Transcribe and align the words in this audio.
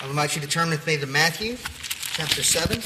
I 0.00 0.04
would 0.04 0.12
invite 0.12 0.34
you 0.34 0.40
to 0.40 0.48
turn 0.48 0.70
with 0.70 0.86
me 0.86 0.96
to 0.96 1.06
Matthew 1.06 1.58
chapter 2.14 2.42
7. 2.42 2.78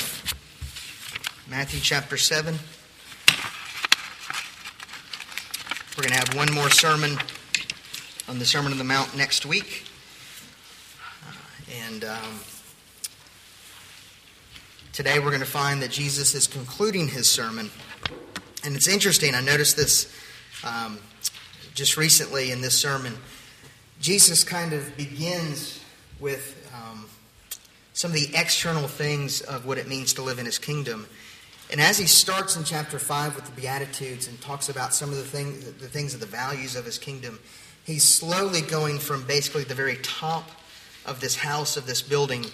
Matthew 1.48 1.78
chapter 1.78 2.16
7. 2.16 2.58
We're 5.96 6.02
going 6.02 6.12
to 6.12 6.18
have 6.18 6.34
one 6.34 6.52
more 6.52 6.70
sermon 6.70 7.16
on 8.28 8.40
the 8.40 8.44
Sermon 8.44 8.72
on 8.72 8.78
the 8.78 8.84
Mount 8.84 9.16
next 9.16 9.46
week. 9.46 9.84
Uh, 11.24 11.32
and 11.86 12.04
um, 12.04 12.40
today 14.92 15.20
we're 15.20 15.30
going 15.30 15.38
to 15.38 15.46
find 15.46 15.80
that 15.82 15.92
Jesus 15.92 16.34
is 16.34 16.48
concluding 16.48 17.06
his 17.06 17.30
sermon. 17.30 17.70
And 18.64 18.74
it's 18.74 18.88
interesting, 18.88 19.36
I 19.36 19.40
noticed 19.40 19.76
this 19.76 20.12
um, 20.64 20.98
just 21.74 21.96
recently 21.96 22.50
in 22.50 22.60
this 22.60 22.76
sermon. 22.76 23.14
Jesus 24.00 24.42
kind 24.42 24.72
of 24.72 24.96
begins 24.96 25.78
with 26.18 26.63
some 27.94 28.10
of 28.10 28.16
the 28.16 28.28
external 28.34 28.86
things 28.86 29.40
of 29.40 29.64
what 29.64 29.78
it 29.78 29.88
means 29.88 30.12
to 30.14 30.22
live 30.22 30.38
in 30.38 30.44
his 30.44 30.58
kingdom. 30.58 31.06
And 31.70 31.80
as 31.80 31.96
he 31.96 32.06
starts 32.06 32.56
in 32.56 32.64
chapter 32.64 32.98
5 32.98 33.36
with 33.36 33.46
the 33.46 33.52
Beatitudes 33.52 34.28
and 34.28 34.38
talks 34.40 34.68
about 34.68 34.92
some 34.92 35.10
of 35.10 35.16
the, 35.16 35.24
thing, 35.24 35.60
the 35.78 35.88
things 35.88 36.12
of 36.12 36.20
the 36.20 36.26
values 36.26 36.76
of 36.76 36.84
his 36.84 36.98
kingdom, 36.98 37.38
he's 37.84 38.06
slowly 38.06 38.60
going 38.60 38.98
from 38.98 39.24
basically 39.24 39.64
the 39.64 39.74
very 39.74 39.96
top 40.02 40.50
of 41.06 41.20
this 41.20 41.36
house, 41.36 41.76
of 41.76 41.86
this 41.86 42.02
building, 42.02 42.44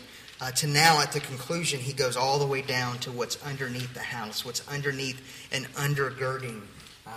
uh, 0.40 0.50
to 0.52 0.66
now 0.66 1.00
at 1.00 1.12
the 1.12 1.20
conclusion, 1.20 1.80
he 1.80 1.92
goes 1.92 2.16
all 2.16 2.38
the 2.38 2.46
way 2.46 2.62
down 2.62 2.98
to 2.98 3.12
what's 3.12 3.42
underneath 3.42 3.92
the 3.92 4.00
house, 4.00 4.44
what's 4.44 4.66
underneath 4.68 5.20
and 5.52 5.66
undergirding 5.74 6.62
uh, 7.06 7.10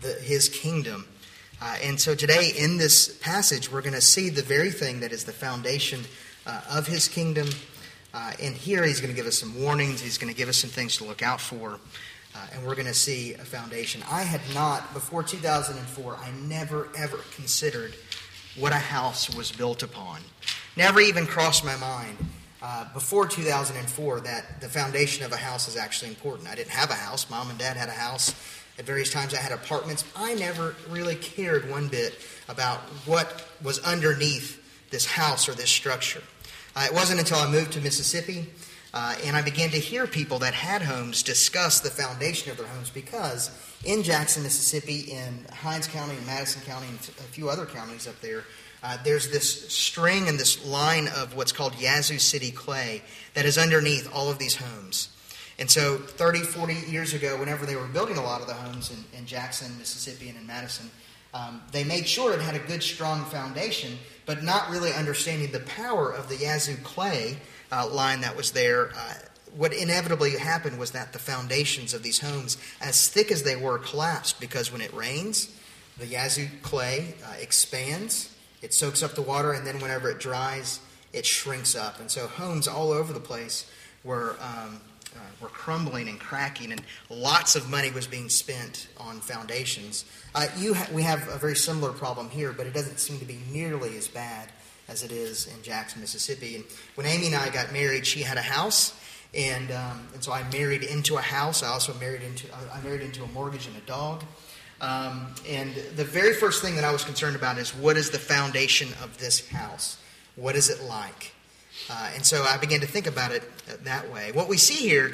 the, 0.00 0.14
his 0.14 0.48
kingdom. 0.48 1.06
Uh, 1.60 1.76
and 1.82 2.00
so 2.00 2.14
today 2.14 2.52
in 2.56 2.78
this 2.78 3.16
passage, 3.18 3.70
we're 3.70 3.82
going 3.82 3.92
to 3.92 4.00
see 4.00 4.30
the 4.30 4.42
very 4.42 4.70
thing 4.70 5.00
that 5.00 5.12
is 5.12 5.24
the 5.24 5.32
foundation 5.32 6.00
uh, 6.46 6.62
of 6.70 6.86
his 6.86 7.08
kingdom. 7.08 7.48
Uh, 8.14 8.32
and 8.42 8.54
here 8.54 8.84
he's 8.84 9.00
going 9.00 9.12
to 9.12 9.16
give 9.16 9.26
us 9.26 9.38
some 9.38 9.60
warnings, 9.60 10.00
he's 10.00 10.18
going 10.18 10.32
to 10.32 10.36
give 10.36 10.48
us 10.48 10.58
some 10.58 10.70
things 10.70 10.96
to 10.98 11.04
look 11.04 11.22
out 11.22 11.40
for. 11.40 11.78
Uh, 12.34 12.38
and 12.54 12.66
we're 12.66 12.74
going 12.74 12.86
to 12.86 12.94
see 12.94 13.34
a 13.34 13.44
foundation. 13.44 14.02
I 14.10 14.22
had 14.22 14.40
not, 14.54 14.94
before 14.94 15.22
2004, 15.22 16.16
I 16.16 16.30
never 16.46 16.88
ever 16.96 17.18
considered 17.36 17.94
what 18.56 18.72
a 18.72 18.76
house 18.76 19.34
was 19.34 19.52
built 19.52 19.82
upon. 19.82 20.20
Never 20.76 21.00
even 21.00 21.26
crossed 21.26 21.64
my 21.64 21.76
mind 21.76 22.16
uh, 22.62 22.86
before 22.94 23.26
2004 23.26 24.20
that 24.20 24.60
the 24.60 24.68
foundation 24.68 25.24
of 25.24 25.32
a 25.32 25.36
house 25.36 25.68
is 25.68 25.76
actually 25.76 26.08
important. 26.08 26.48
I 26.48 26.54
didn't 26.54 26.70
have 26.70 26.90
a 26.90 26.94
house. 26.94 27.28
Mom 27.28 27.50
and 27.50 27.58
dad 27.58 27.76
had 27.76 27.88
a 27.88 27.92
house. 27.92 28.34
At 28.78 28.86
various 28.86 29.10
times, 29.12 29.34
I 29.34 29.38
had 29.38 29.52
apartments. 29.52 30.04
I 30.16 30.34
never 30.34 30.74
really 30.88 31.16
cared 31.16 31.68
one 31.68 31.88
bit 31.88 32.18
about 32.48 32.78
what 33.04 33.46
was 33.62 33.78
underneath 33.80 34.62
this 34.90 35.04
house 35.04 35.48
or 35.48 35.52
this 35.52 35.70
structure. 35.70 36.22
Uh, 36.74 36.86
it 36.86 36.94
wasn't 36.94 37.20
until 37.20 37.38
I 37.38 37.50
moved 37.50 37.72
to 37.72 37.80
Mississippi 37.80 38.48
uh, 38.94 39.14
and 39.24 39.36
I 39.36 39.42
began 39.42 39.70
to 39.70 39.78
hear 39.78 40.06
people 40.06 40.38
that 40.40 40.52
had 40.52 40.82
homes 40.82 41.22
discuss 41.22 41.80
the 41.80 41.90
foundation 41.90 42.50
of 42.50 42.58
their 42.58 42.66
homes 42.66 42.90
because 42.90 43.50
in 43.84 44.02
Jackson, 44.02 44.42
Mississippi, 44.42 45.12
in 45.12 45.46
Hinds 45.50 45.86
County, 45.86 46.14
and 46.14 46.26
Madison 46.26 46.62
County, 46.62 46.88
and 46.88 46.98
a 46.98 47.28
few 47.32 47.48
other 47.48 47.64
counties 47.64 48.06
up 48.06 48.20
there, 48.20 48.44
uh, 48.82 48.98
there's 49.02 49.30
this 49.30 49.72
string 49.72 50.28
and 50.28 50.38
this 50.38 50.64
line 50.66 51.08
of 51.16 51.34
what's 51.36 51.52
called 51.52 51.74
Yazoo 51.80 52.18
City 52.18 52.50
clay 52.50 53.02
that 53.32 53.46
is 53.46 53.56
underneath 53.56 54.10
all 54.14 54.30
of 54.30 54.38
these 54.38 54.56
homes. 54.56 55.08
And 55.58 55.70
so 55.70 55.96
30, 55.96 56.40
40 56.40 56.74
years 56.90 57.14
ago, 57.14 57.38
whenever 57.38 57.64
they 57.64 57.76
were 57.76 57.86
building 57.86 58.18
a 58.18 58.22
lot 58.22 58.40
of 58.40 58.46
the 58.46 58.54
homes 58.54 58.90
in, 58.90 59.18
in 59.18 59.24
Jackson, 59.24 59.78
Mississippi, 59.78 60.28
and 60.28 60.36
in 60.36 60.46
Madison, 60.46 60.90
um, 61.32 61.62
they 61.70 61.84
made 61.84 62.06
sure 62.06 62.34
it 62.34 62.40
had 62.40 62.56
a 62.56 62.58
good, 62.58 62.82
strong 62.82 63.24
foundation, 63.26 63.98
but 64.26 64.42
not 64.42 64.70
really 64.70 64.92
understanding 64.92 65.52
the 65.52 65.60
power 65.60 66.10
of 66.10 66.28
the 66.28 66.36
Yazoo 66.36 66.76
clay 66.82 67.38
uh, 67.70 67.88
line 67.88 68.20
that 68.20 68.36
was 68.36 68.52
there. 68.52 68.90
Uh, 68.90 69.14
what 69.56 69.72
inevitably 69.72 70.38
happened 70.38 70.78
was 70.78 70.92
that 70.92 71.12
the 71.12 71.18
foundations 71.18 71.92
of 71.92 72.02
these 72.02 72.20
homes, 72.20 72.56
as 72.80 73.08
thick 73.08 73.30
as 73.30 73.42
they 73.42 73.56
were, 73.56 73.78
collapsed 73.78 74.40
because 74.40 74.72
when 74.72 74.80
it 74.80 74.92
rains, 74.94 75.54
the 75.98 76.06
Yazoo 76.06 76.48
clay 76.62 77.14
uh, 77.24 77.34
expands, 77.40 78.34
it 78.62 78.72
soaks 78.72 79.02
up 79.02 79.14
the 79.14 79.22
water, 79.22 79.52
and 79.52 79.66
then 79.66 79.78
whenever 79.80 80.08
it 80.10 80.20
dries, 80.20 80.80
it 81.12 81.26
shrinks 81.26 81.74
up. 81.74 82.00
And 82.00 82.10
so 82.10 82.26
homes 82.26 82.66
all 82.66 82.92
over 82.92 83.12
the 83.12 83.20
place 83.20 83.70
were, 84.04 84.36
um, 84.40 84.80
uh, 85.16 85.20
were 85.40 85.48
crumbling 85.48 86.08
and 86.08 86.18
cracking, 86.18 86.72
and 86.72 86.82
lots 87.10 87.56
of 87.56 87.68
money 87.70 87.90
was 87.90 88.06
being 88.06 88.28
spent 88.28 88.88
on 88.98 89.20
foundations. 89.20 90.04
Uh, 90.34 90.46
you 90.56 90.74
ha- 90.74 90.88
we 90.92 91.02
have 91.02 91.28
a 91.28 91.38
very 91.38 91.56
similar 91.56 91.92
problem 91.92 92.30
here, 92.30 92.52
but 92.52 92.66
it 92.66 92.74
doesn't 92.74 92.98
seem 92.98 93.18
to 93.18 93.24
be 93.24 93.38
nearly 93.50 93.96
as 93.96 94.08
bad 94.08 94.48
as 94.88 95.02
it 95.02 95.12
is 95.12 95.46
in 95.46 95.62
Jackson, 95.62 96.00
Mississippi. 96.00 96.56
And 96.56 96.64
when 96.94 97.06
Amy 97.06 97.26
and 97.26 97.36
I 97.36 97.48
got 97.50 97.72
married, 97.72 98.06
she 98.06 98.20
had 98.20 98.36
a 98.36 98.42
house, 98.42 98.94
and, 99.34 99.70
um, 99.70 100.08
and 100.14 100.22
so 100.22 100.32
I 100.32 100.42
married 100.50 100.82
into 100.82 101.16
a 101.16 101.22
house. 101.22 101.62
I 101.62 101.68
also 101.68 101.94
married 101.94 102.22
into 102.22 102.46
I 102.54 102.80
married 102.82 103.02
into 103.02 103.24
a 103.24 103.28
mortgage 103.28 103.66
and 103.66 103.76
a 103.76 103.80
dog. 103.80 104.24
Um, 104.80 105.28
and 105.48 105.74
the 105.96 106.04
very 106.04 106.34
first 106.34 106.60
thing 106.60 106.74
that 106.74 106.84
I 106.84 106.90
was 106.90 107.04
concerned 107.04 107.36
about 107.36 107.56
is 107.56 107.70
what 107.70 107.96
is 107.96 108.10
the 108.10 108.18
foundation 108.18 108.88
of 109.00 109.16
this 109.18 109.48
house? 109.48 109.96
What 110.34 110.56
is 110.56 110.70
it 110.70 110.82
like? 110.82 111.32
Uh, 111.90 112.10
and 112.14 112.24
so 112.24 112.42
I 112.44 112.56
began 112.58 112.80
to 112.80 112.86
think 112.86 113.06
about 113.06 113.32
it 113.32 113.42
that 113.84 114.10
way. 114.12 114.32
What 114.32 114.48
we 114.48 114.56
see 114.56 114.88
here 114.88 115.12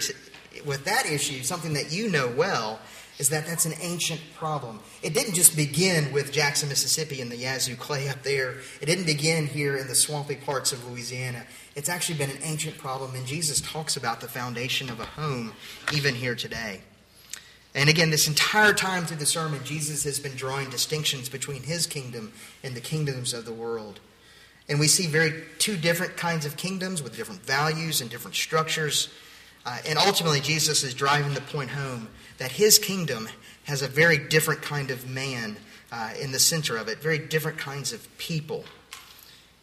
with 0.64 0.84
that 0.84 1.06
issue, 1.06 1.42
something 1.42 1.72
that 1.74 1.92
you 1.92 2.10
know 2.10 2.28
well, 2.28 2.80
is 3.18 3.28
that 3.30 3.46
that's 3.46 3.66
an 3.66 3.74
ancient 3.80 4.20
problem. 4.36 4.80
It 5.02 5.12
didn't 5.12 5.34
just 5.34 5.56
begin 5.56 6.12
with 6.12 6.32
Jackson, 6.32 6.68
Mississippi 6.68 7.20
and 7.20 7.30
the 7.30 7.36
Yazoo 7.36 7.74
clay 7.74 8.08
up 8.08 8.22
there. 8.22 8.58
It 8.80 8.86
didn't 8.86 9.06
begin 9.06 9.46
here 9.46 9.76
in 9.76 9.88
the 9.88 9.94
swampy 9.94 10.36
parts 10.36 10.72
of 10.72 10.88
Louisiana. 10.88 11.44
It's 11.74 11.88
actually 11.88 12.18
been 12.18 12.30
an 12.30 12.42
ancient 12.42 12.78
problem, 12.78 13.14
and 13.14 13.26
Jesus 13.26 13.60
talks 13.60 13.96
about 13.96 14.20
the 14.20 14.28
foundation 14.28 14.88
of 14.88 15.00
a 15.00 15.04
home 15.04 15.52
even 15.92 16.14
here 16.14 16.36
today. 16.36 16.80
And 17.74 17.88
again, 17.90 18.10
this 18.10 18.28
entire 18.28 18.72
time 18.72 19.04
through 19.04 19.18
the 19.18 19.26
sermon, 19.26 19.60
Jesus 19.64 20.04
has 20.04 20.18
been 20.18 20.34
drawing 20.34 20.70
distinctions 20.70 21.28
between 21.28 21.64
his 21.64 21.86
kingdom 21.86 22.32
and 22.62 22.74
the 22.74 22.80
kingdoms 22.80 23.34
of 23.34 23.44
the 23.44 23.52
world. 23.52 24.00
And 24.68 24.78
we 24.78 24.88
see 24.88 25.06
very 25.06 25.44
two 25.58 25.76
different 25.76 26.16
kinds 26.16 26.44
of 26.44 26.56
kingdoms 26.56 27.02
with 27.02 27.16
different 27.16 27.42
values 27.42 28.00
and 28.00 28.10
different 28.10 28.36
structures. 28.36 29.08
Uh, 29.64 29.78
and 29.86 29.98
ultimately, 29.98 30.40
Jesus 30.40 30.82
is 30.82 30.94
driving 30.94 31.34
the 31.34 31.40
point 31.40 31.70
home 31.70 32.08
that 32.38 32.52
his 32.52 32.78
kingdom 32.78 33.28
has 33.64 33.82
a 33.82 33.88
very 33.88 34.18
different 34.18 34.62
kind 34.62 34.90
of 34.90 35.08
man 35.08 35.56
uh, 35.90 36.12
in 36.20 36.32
the 36.32 36.38
center 36.38 36.76
of 36.76 36.88
it, 36.88 36.98
very 36.98 37.18
different 37.18 37.58
kinds 37.58 37.92
of 37.92 38.06
people. 38.18 38.64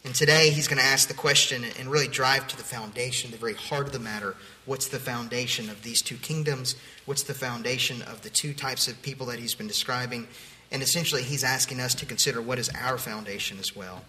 And 0.04 0.14
today, 0.14 0.52
he's 0.52 0.68
going 0.68 0.78
to 0.78 0.86
ask 0.86 1.08
the 1.08 1.16
question 1.16 1.64
and 1.80 1.90
really 1.90 2.08
drive 2.08 2.48
to 2.50 2.58
the 2.58 2.64
foundation, 2.64 3.32
the 3.32 3.38
very 3.38 3.56
heart 3.56 3.88
of 3.88 3.94
the 3.94 4.00
matter. 4.00 4.36
What's 4.66 4.88
the 4.88 5.00
foundation 5.00 5.70
of 5.70 5.82
these 5.82 6.02
two 6.02 6.18
kingdoms? 6.18 6.76
What's 7.06 7.24
the 7.24 7.34
foundation 7.34 8.04
of 8.04 8.22
the 8.22 8.30
two 8.30 8.54
types 8.54 8.88
of 8.88 9.02
people 9.02 9.26
that 9.28 9.40
he's 9.40 9.56
been 9.56 9.68
describing? 9.68 10.28
And 10.76 10.84
essentially, 10.84 11.24
he's 11.24 11.46
asking 11.46 11.80
us 11.80 11.96
to 11.96 12.06
consider 12.06 12.42
what 12.42 12.60
is 12.60 12.70
our 12.78 12.98
foundation 12.98 13.60
as 13.60 13.74
well. 13.78 14.04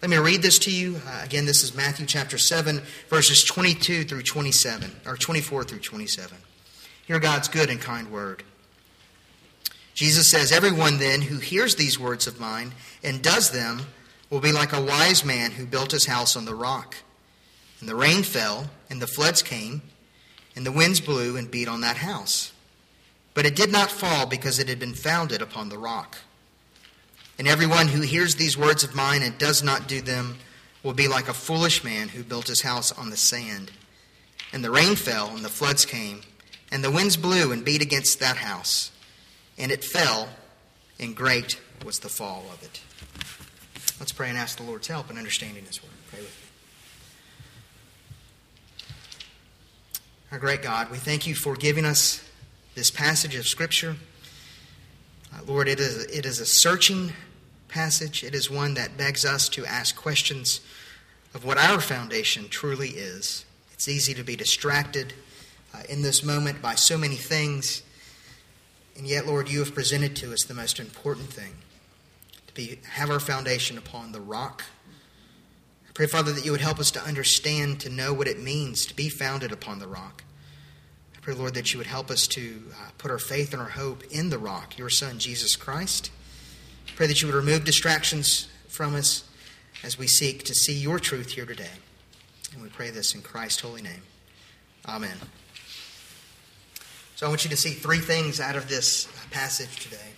Let 0.00 0.08
me 0.08 0.18
read 0.18 0.40
this 0.40 0.56
to 0.60 0.70
you. 0.70 1.00
Uh, 1.04 1.20
again, 1.24 1.46
this 1.46 1.64
is 1.64 1.74
Matthew 1.74 2.06
chapter 2.06 2.38
7, 2.38 2.80
verses 3.08 3.42
22 3.42 4.04
through 4.04 4.22
27, 4.22 4.92
or 5.04 5.16
24 5.16 5.64
through 5.64 5.80
27. 5.80 6.38
Hear 7.08 7.18
God's 7.18 7.48
good 7.48 7.70
and 7.70 7.80
kind 7.80 8.12
word. 8.12 8.44
Jesus 9.94 10.30
says, 10.30 10.52
Everyone 10.52 10.98
then 10.98 11.22
who 11.22 11.38
hears 11.38 11.74
these 11.74 11.98
words 11.98 12.28
of 12.28 12.38
mine 12.38 12.72
and 13.02 13.20
does 13.20 13.50
them 13.50 13.86
will 14.30 14.38
be 14.38 14.52
like 14.52 14.72
a 14.72 14.80
wise 14.80 15.24
man 15.24 15.50
who 15.50 15.66
built 15.66 15.90
his 15.90 16.06
house 16.06 16.36
on 16.36 16.44
the 16.44 16.54
rock. 16.54 16.94
And 17.80 17.88
the 17.88 17.96
rain 17.96 18.22
fell, 18.22 18.70
and 18.88 19.02
the 19.02 19.08
floods 19.08 19.42
came, 19.42 19.82
and 20.54 20.64
the 20.64 20.70
winds 20.70 21.00
blew 21.00 21.36
and 21.36 21.50
beat 21.50 21.66
on 21.66 21.80
that 21.80 21.96
house. 21.96 22.51
But 23.34 23.46
it 23.46 23.56
did 23.56 23.72
not 23.72 23.90
fall 23.90 24.26
because 24.26 24.58
it 24.58 24.68
had 24.68 24.78
been 24.78 24.94
founded 24.94 25.40
upon 25.40 25.68
the 25.68 25.78
rock. 25.78 26.18
And 27.38 27.48
everyone 27.48 27.88
who 27.88 28.02
hears 28.02 28.34
these 28.34 28.58
words 28.58 28.84
of 28.84 28.94
mine 28.94 29.22
and 29.22 29.38
does 29.38 29.62
not 29.62 29.88
do 29.88 30.00
them 30.00 30.36
will 30.82 30.92
be 30.92 31.08
like 31.08 31.28
a 31.28 31.34
foolish 31.34 31.82
man 31.82 32.08
who 32.08 32.22
built 32.22 32.48
his 32.48 32.62
house 32.62 32.92
on 32.92 33.10
the 33.10 33.16
sand. 33.16 33.70
And 34.52 34.62
the 34.62 34.70
rain 34.70 34.96
fell, 34.96 35.28
and 35.28 35.44
the 35.44 35.48
floods 35.48 35.86
came, 35.86 36.22
and 36.70 36.84
the 36.84 36.90
winds 36.90 37.16
blew 37.16 37.52
and 37.52 37.64
beat 37.64 37.82
against 37.82 38.20
that 38.20 38.36
house. 38.36 38.90
And 39.56 39.72
it 39.72 39.82
fell, 39.82 40.28
and 41.00 41.16
great 41.16 41.58
was 41.84 42.00
the 42.00 42.08
fall 42.08 42.44
of 42.52 42.62
it. 42.62 42.80
Let's 43.98 44.12
pray 44.12 44.28
and 44.28 44.36
ask 44.36 44.58
the 44.58 44.64
Lord's 44.64 44.88
help 44.88 45.10
in 45.10 45.16
understanding 45.16 45.64
His 45.64 45.82
word. 45.82 45.92
Pray 46.10 46.20
with 46.20 46.28
me. 46.28 46.48
Our 50.32 50.38
great 50.38 50.62
God, 50.62 50.90
we 50.90 50.98
thank 50.98 51.26
you 51.26 51.34
for 51.34 51.54
giving 51.54 51.84
us 51.84 52.26
this 52.74 52.90
passage 52.90 53.34
of 53.34 53.46
Scripture. 53.46 53.96
Uh, 55.34 55.38
Lord, 55.46 55.68
it 55.68 55.80
is, 55.80 56.04
it 56.06 56.26
is 56.26 56.40
a 56.40 56.46
searching 56.46 57.12
passage. 57.68 58.24
It 58.24 58.34
is 58.34 58.50
one 58.50 58.74
that 58.74 58.96
begs 58.96 59.24
us 59.24 59.48
to 59.50 59.64
ask 59.66 59.96
questions 59.96 60.60
of 61.34 61.44
what 61.44 61.58
our 61.58 61.80
foundation 61.80 62.48
truly 62.48 62.90
is. 62.90 63.44
It's 63.72 63.88
easy 63.88 64.14
to 64.14 64.22
be 64.22 64.36
distracted 64.36 65.14
uh, 65.74 65.82
in 65.88 66.02
this 66.02 66.22
moment 66.22 66.60
by 66.60 66.74
so 66.74 66.98
many 66.98 67.16
things. 67.16 67.82
And 68.96 69.06
yet, 69.06 69.26
Lord, 69.26 69.50
you 69.50 69.60
have 69.60 69.74
presented 69.74 70.14
to 70.16 70.32
us 70.32 70.44
the 70.44 70.54
most 70.54 70.78
important 70.78 71.28
thing 71.28 71.54
to 72.46 72.54
be, 72.54 72.78
have 72.90 73.10
our 73.10 73.20
foundation 73.20 73.78
upon 73.78 74.12
the 74.12 74.20
rock, 74.20 74.64
I 75.92 75.94
pray, 75.94 76.06
Father, 76.06 76.32
that 76.32 76.46
you 76.46 76.52
would 76.52 76.62
help 76.62 76.78
us 76.78 76.90
to 76.92 77.02
understand, 77.02 77.80
to 77.80 77.90
know 77.90 78.14
what 78.14 78.26
it 78.26 78.40
means 78.40 78.86
to 78.86 78.96
be 78.96 79.10
founded 79.10 79.52
upon 79.52 79.78
the 79.78 79.86
rock. 79.86 80.24
Pray, 81.22 81.34
Lord, 81.34 81.54
that 81.54 81.72
you 81.72 81.78
would 81.78 81.86
help 81.86 82.10
us 82.10 82.26
to 82.26 82.64
uh, 82.72 82.90
put 82.98 83.08
our 83.08 83.18
faith 83.18 83.52
and 83.52 83.62
our 83.62 83.68
hope 83.68 84.02
in 84.10 84.30
the 84.30 84.38
rock, 84.38 84.76
your 84.76 84.90
Son, 84.90 85.20
Jesus 85.20 85.54
Christ. 85.54 86.10
Pray 86.96 87.06
that 87.06 87.22
you 87.22 87.28
would 87.28 87.36
remove 87.36 87.64
distractions 87.64 88.48
from 88.66 88.96
us 88.96 89.22
as 89.84 89.96
we 89.96 90.08
seek 90.08 90.42
to 90.42 90.52
see 90.52 90.74
your 90.74 90.98
truth 90.98 91.30
here 91.30 91.46
today. 91.46 91.70
And 92.52 92.60
we 92.60 92.68
pray 92.68 92.90
this 92.90 93.14
in 93.14 93.22
Christ's 93.22 93.60
holy 93.60 93.82
name. 93.82 94.02
Amen. 94.88 95.16
So 97.14 97.26
I 97.26 97.28
want 97.28 97.44
you 97.44 97.50
to 97.50 97.56
see 97.56 97.70
three 97.70 98.00
things 98.00 98.40
out 98.40 98.56
of 98.56 98.68
this 98.68 99.06
passage 99.30 99.76
today. 99.78 100.14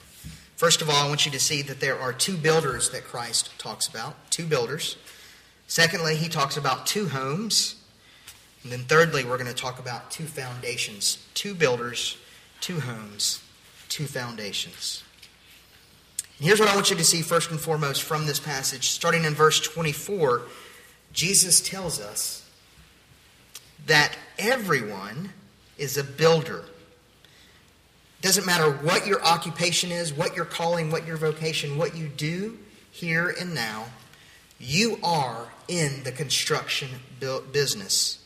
First 0.56 0.80
of 0.80 0.88
all, 0.88 0.96
I 0.96 1.06
want 1.06 1.26
you 1.26 1.32
to 1.32 1.40
see 1.40 1.60
that 1.60 1.80
there 1.80 2.00
are 2.00 2.14
two 2.14 2.38
builders 2.38 2.88
that 2.92 3.04
Christ 3.04 3.50
talks 3.58 3.86
about, 3.86 4.30
two 4.30 4.46
builders. 4.46 4.96
Secondly, 5.66 6.16
he 6.16 6.30
talks 6.30 6.56
about 6.56 6.86
two 6.86 7.08
homes. 7.10 7.83
And 8.64 8.72
then 8.72 8.80
thirdly, 8.80 9.24
we're 9.24 9.36
going 9.36 9.46
to 9.46 9.54
talk 9.54 9.78
about 9.78 10.10
two 10.10 10.24
foundations 10.24 11.18
two 11.34 11.54
builders, 11.54 12.16
two 12.60 12.80
homes, 12.80 13.42
two 13.88 14.06
foundations. 14.06 15.04
And 16.38 16.46
here's 16.46 16.58
what 16.58 16.68
I 16.68 16.74
want 16.74 16.90
you 16.90 16.96
to 16.96 17.04
see 17.04 17.22
first 17.22 17.50
and 17.50 17.60
foremost 17.60 18.02
from 18.02 18.26
this 18.26 18.40
passage. 18.40 18.88
Starting 18.88 19.24
in 19.24 19.34
verse 19.34 19.60
24, 19.60 20.42
Jesus 21.12 21.60
tells 21.60 22.00
us 22.00 22.48
that 23.86 24.16
everyone 24.38 25.32
is 25.76 25.96
a 25.96 26.02
builder. 26.02 26.64
Doesn't 28.22 28.46
matter 28.46 28.70
what 28.70 29.06
your 29.06 29.22
occupation 29.22 29.92
is, 29.92 30.12
what 30.12 30.34
your 30.34 30.46
calling, 30.46 30.90
what 30.90 31.06
your 31.06 31.18
vocation, 31.18 31.76
what 31.76 31.94
you 31.94 32.08
do 32.08 32.58
here 32.90 33.34
and 33.38 33.54
now, 33.54 33.86
you 34.58 34.98
are 35.02 35.48
in 35.68 36.02
the 36.04 36.12
construction 36.12 36.88
business. 37.52 38.23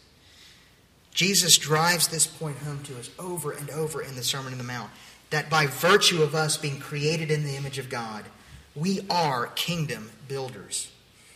Jesus 1.19 1.59
drives 1.59 2.07
this 2.07 2.29
point 2.29 2.59
home 2.59 2.81
to 2.85 2.97
us 2.97 3.11
over 3.19 3.51
and 3.51 3.69
over 3.71 4.01
in 4.01 4.15
the 4.15 4.23
Sermon 4.23 4.53
on 4.53 4.59
the 4.59 4.63
Mount 4.63 4.89
that 5.31 5.51
by 5.51 5.67
virtue 5.67 6.23
of 6.23 6.37
us 6.37 6.57
being 6.57 6.79
created 6.79 7.33
in 7.33 7.43
the 7.43 7.57
image 7.57 7.77
of 7.77 7.91
God, 7.91 8.25
we 8.77 9.01
are 9.11 9.49
kingdom 9.57 10.13
builders. 10.29 10.93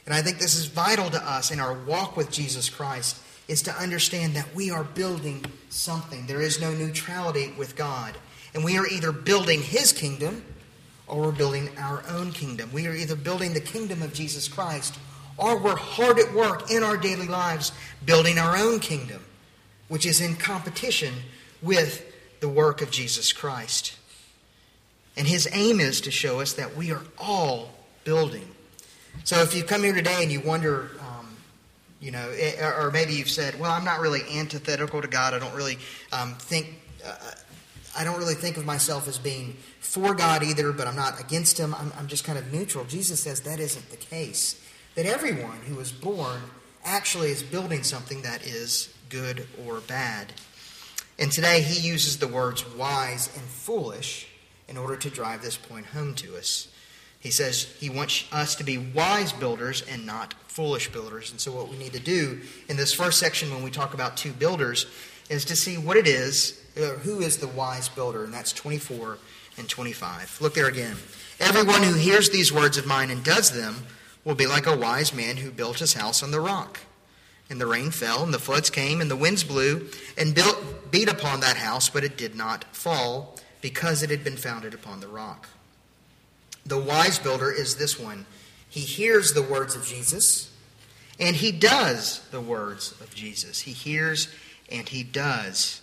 And 0.06 0.14
I 0.14 0.23
think 0.23 0.38
this 0.38 0.55
is 0.55 0.67
vital 0.67 1.11
to 1.11 1.29
us 1.29 1.50
in 1.50 1.58
our 1.58 1.75
walk 1.75 2.17
with 2.17 2.31
Jesus 2.31 2.70
Christ 2.70 3.20
is 3.49 3.61
to 3.62 3.75
understand 3.75 4.37
that 4.37 4.55
we 4.55 4.70
are 4.70 4.84
building 4.84 5.44
something. 5.69 6.29
There 6.29 6.40
is 6.40 6.61
no 6.61 6.73
neutrality 6.73 7.52
with 7.58 7.75
God. 7.75 8.14
And 8.55 8.62
we 8.62 8.79
are 8.79 8.87
either 8.87 9.11
building 9.11 9.62
his 9.62 9.90
kingdom 9.90 10.44
or 11.08 11.23
we're 11.23 11.32
building 11.32 11.70
our 11.76 12.05
own 12.08 12.31
kingdom. 12.31 12.70
We 12.73 12.87
are 12.87 12.94
either 12.94 13.17
building 13.17 13.52
the 13.52 13.61
kingdom 13.61 14.00
of 14.00 14.14
Jesus 14.14 14.46
Christ 14.46 14.96
or 15.37 15.58
we're 15.58 15.75
hard 15.75 16.20
at 16.20 16.32
work 16.32 16.70
in 16.70 16.84
our 16.84 16.96
daily 16.96 17.26
lives 17.26 17.73
building 18.06 18.38
our 18.38 18.56
own 18.56 18.79
kingdom, 18.79 19.25
which 19.93 20.06
is 20.06 20.23
in 20.23 20.35
competition 20.35 21.12
with 21.61 22.15
the 22.41 22.49
work 22.49 22.81
of 22.81 22.91
Jesus 22.91 23.31
Christ. 23.31 23.94
And 25.19 25.27
his 25.27 25.47
aim 25.53 25.81
is 25.81 26.00
to 26.00 26.11
show 26.11 26.41
us 26.41 26.55
that 26.55 26.75
we 26.75 26.93
are 26.93 27.03
all 27.19 27.69
building. 28.03 28.49
So 29.25 29.43
if 29.43 29.55
you 29.55 29.62
come 29.62 29.83
here 29.83 29.93
today 29.93 30.23
and 30.23 30.33
you 30.33 30.41
wonder, 30.41 30.93
um, 30.99 31.37
you 32.00 32.11
know, 32.11 32.27
eh, 32.39 32.67
or 32.67 32.91
maybe 32.91 33.12
you've 33.12 33.29
said, 33.29 33.61
well, 33.61 33.71
I'm 33.71 33.85
not 33.85 34.00
really 34.00 34.23
antithetical 34.39 35.03
to 35.03 35.09
God. 35.09 35.35
I 35.35 35.39
don't 35.39 35.55
really 35.55 35.77
um, 36.11 36.37
think. 36.37 36.81
Uh, 37.06 37.15
I 37.94 38.03
don't 38.03 38.17
really 38.19 38.35
think 38.35 38.56
of 38.56 38.65
myself 38.65 39.06
as 39.09 39.19
being 39.19 39.59
for 39.81 40.15
God 40.15 40.43
either, 40.43 40.73
but 40.73 40.87
I'm 40.87 40.97
not 40.97 41.21
against 41.21 41.61
Him. 41.61 41.75
I'm, 41.75 41.93
I'm 41.99 42.06
just 42.06 42.25
kind 42.25 42.39
of 42.39 42.50
neutral. 42.50 42.87
Jesus 42.87 43.23
says 43.23 43.43
that 43.43 43.61
isn't 43.61 43.91
the 43.91 43.99
case. 43.99 44.59
That 44.94 45.05
everyone 45.05 45.59
who 45.69 45.79
is 45.81 45.93
born 45.93 46.41
actually 46.83 47.29
is 47.29 47.43
building 47.43 47.83
something 47.83 48.23
that 48.23 48.47
is 48.47 48.89
good 49.12 49.47
or 49.64 49.81
bad. 49.81 50.32
And 51.19 51.31
today 51.31 51.61
he 51.61 51.87
uses 51.87 52.19
the 52.19 52.26
words 52.26 52.67
wise 52.75 53.29
and 53.37 53.44
foolish 53.44 54.26
in 54.69 54.79
order 54.79 54.97
to 54.97 55.11
drive 55.11 55.43
this 55.43 55.56
point 55.56 55.87
home 55.87 56.14
to 56.14 56.37
us. 56.37 56.69
He 57.20 57.31
says 57.31 57.64
he 57.79 57.91
wants 57.91 58.25
us 58.32 58.56
to 58.56 58.64
be 58.64 58.79
wise 58.79 59.32
builders 59.32 59.85
and 59.88 60.06
not 60.06 60.35
foolish 60.49 60.91
builders. 60.91 61.31
And 61.31 61.38
so, 61.38 61.53
what 61.53 61.69
we 61.69 61.76
need 61.76 61.93
to 61.93 62.00
do 62.00 62.41
in 62.69 62.76
this 62.76 62.93
first 62.93 63.20
section 63.20 63.50
when 63.50 63.62
we 63.62 63.70
talk 63.70 63.94
about 63.94 64.17
two 64.17 64.32
builders 64.32 64.87
is 65.31 65.44
to 65.44 65.55
see 65.55 65.76
what 65.79 65.97
it 65.97 66.08
is, 66.08 66.61
uh, 66.76 66.99
who 67.05 67.20
is 67.20 67.37
the 67.37 67.47
wise 67.47 67.88
builder, 67.88 68.25
and 68.25 68.35
that's 68.35 68.53
24 68.53 69.19
and 69.58 69.69
25. 69.69 70.38
Look 70.41 70.55
there 70.55 70.67
again. 70.67 70.97
Everyone 71.38 71.82
who 71.82 71.94
hears 71.94 72.31
these 72.31 72.53
words 72.53 72.76
of 72.76 72.87
mine 72.87 73.11
and 73.11 73.23
does 73.23 73.50
them 73.53 73.87
will 74.25 74.35
be 74.35 74.47
like 74.47 74.67
a 74.67 74.76
wise 74.76 75.15
man 75.15 75.37
who 75.37 75.50
built 75.50 75.79
his 75.79 75.94
house 75.94 76.23
on 76.23 76.31
the 76.31 76.41
rock. 76.41 76.81
And 77.52 77.60
the 77.60 77.66
rain 77.66 77.90
fell, 77.90 78.25
and 78.25 78.32
the 78.32 78.38
floods 78.38 78.70
came, 78.70 79.02
and 79.02 79.10
the 79.10 79.16
winds 79.16 79.44
blew 79.44 79.90
and 80.16 80.34
built, 80.34 80.90
beat 80.90 81.10
upon 81.10 81.40
that 81.40 81.58
house, 81.58 81.90
but 81.90 82.02
it 82.02 82.16
did 82.16 82.34
not 82.34 82.64
fall 82.75 83.37
because 83.60 84.02
it 84.02 84.08
had 84.08 84.25
been 84.25 84.38
founded 84.38 84.72
upon 84.72 85.00
the 85.00 85.06
rock. 85.06 85.50
The 86.64 86.78
wise 86.78 87.19
builder 87.19 87.52
is 87.52 87.76
this 87.76 88.00
one. 88.00 88.25
He 88.70 88.81
hears 88.81 89.34
the 89.34 89.43
words 89.43 89.76
of 89.76 89.84
Jesus, 89.84 90.50
and 91.20 91.37
he 91.37 91.52
does 91.52 92.26
the 92.31 92.40
words 92.40 92.99
of 93.02 93.14
Jesus. 93.14 93.60
He 93.60 93.72
hears 93.72 94.28
and 94.70 94.88
he 94.88 95.02
does. 95.02 95.82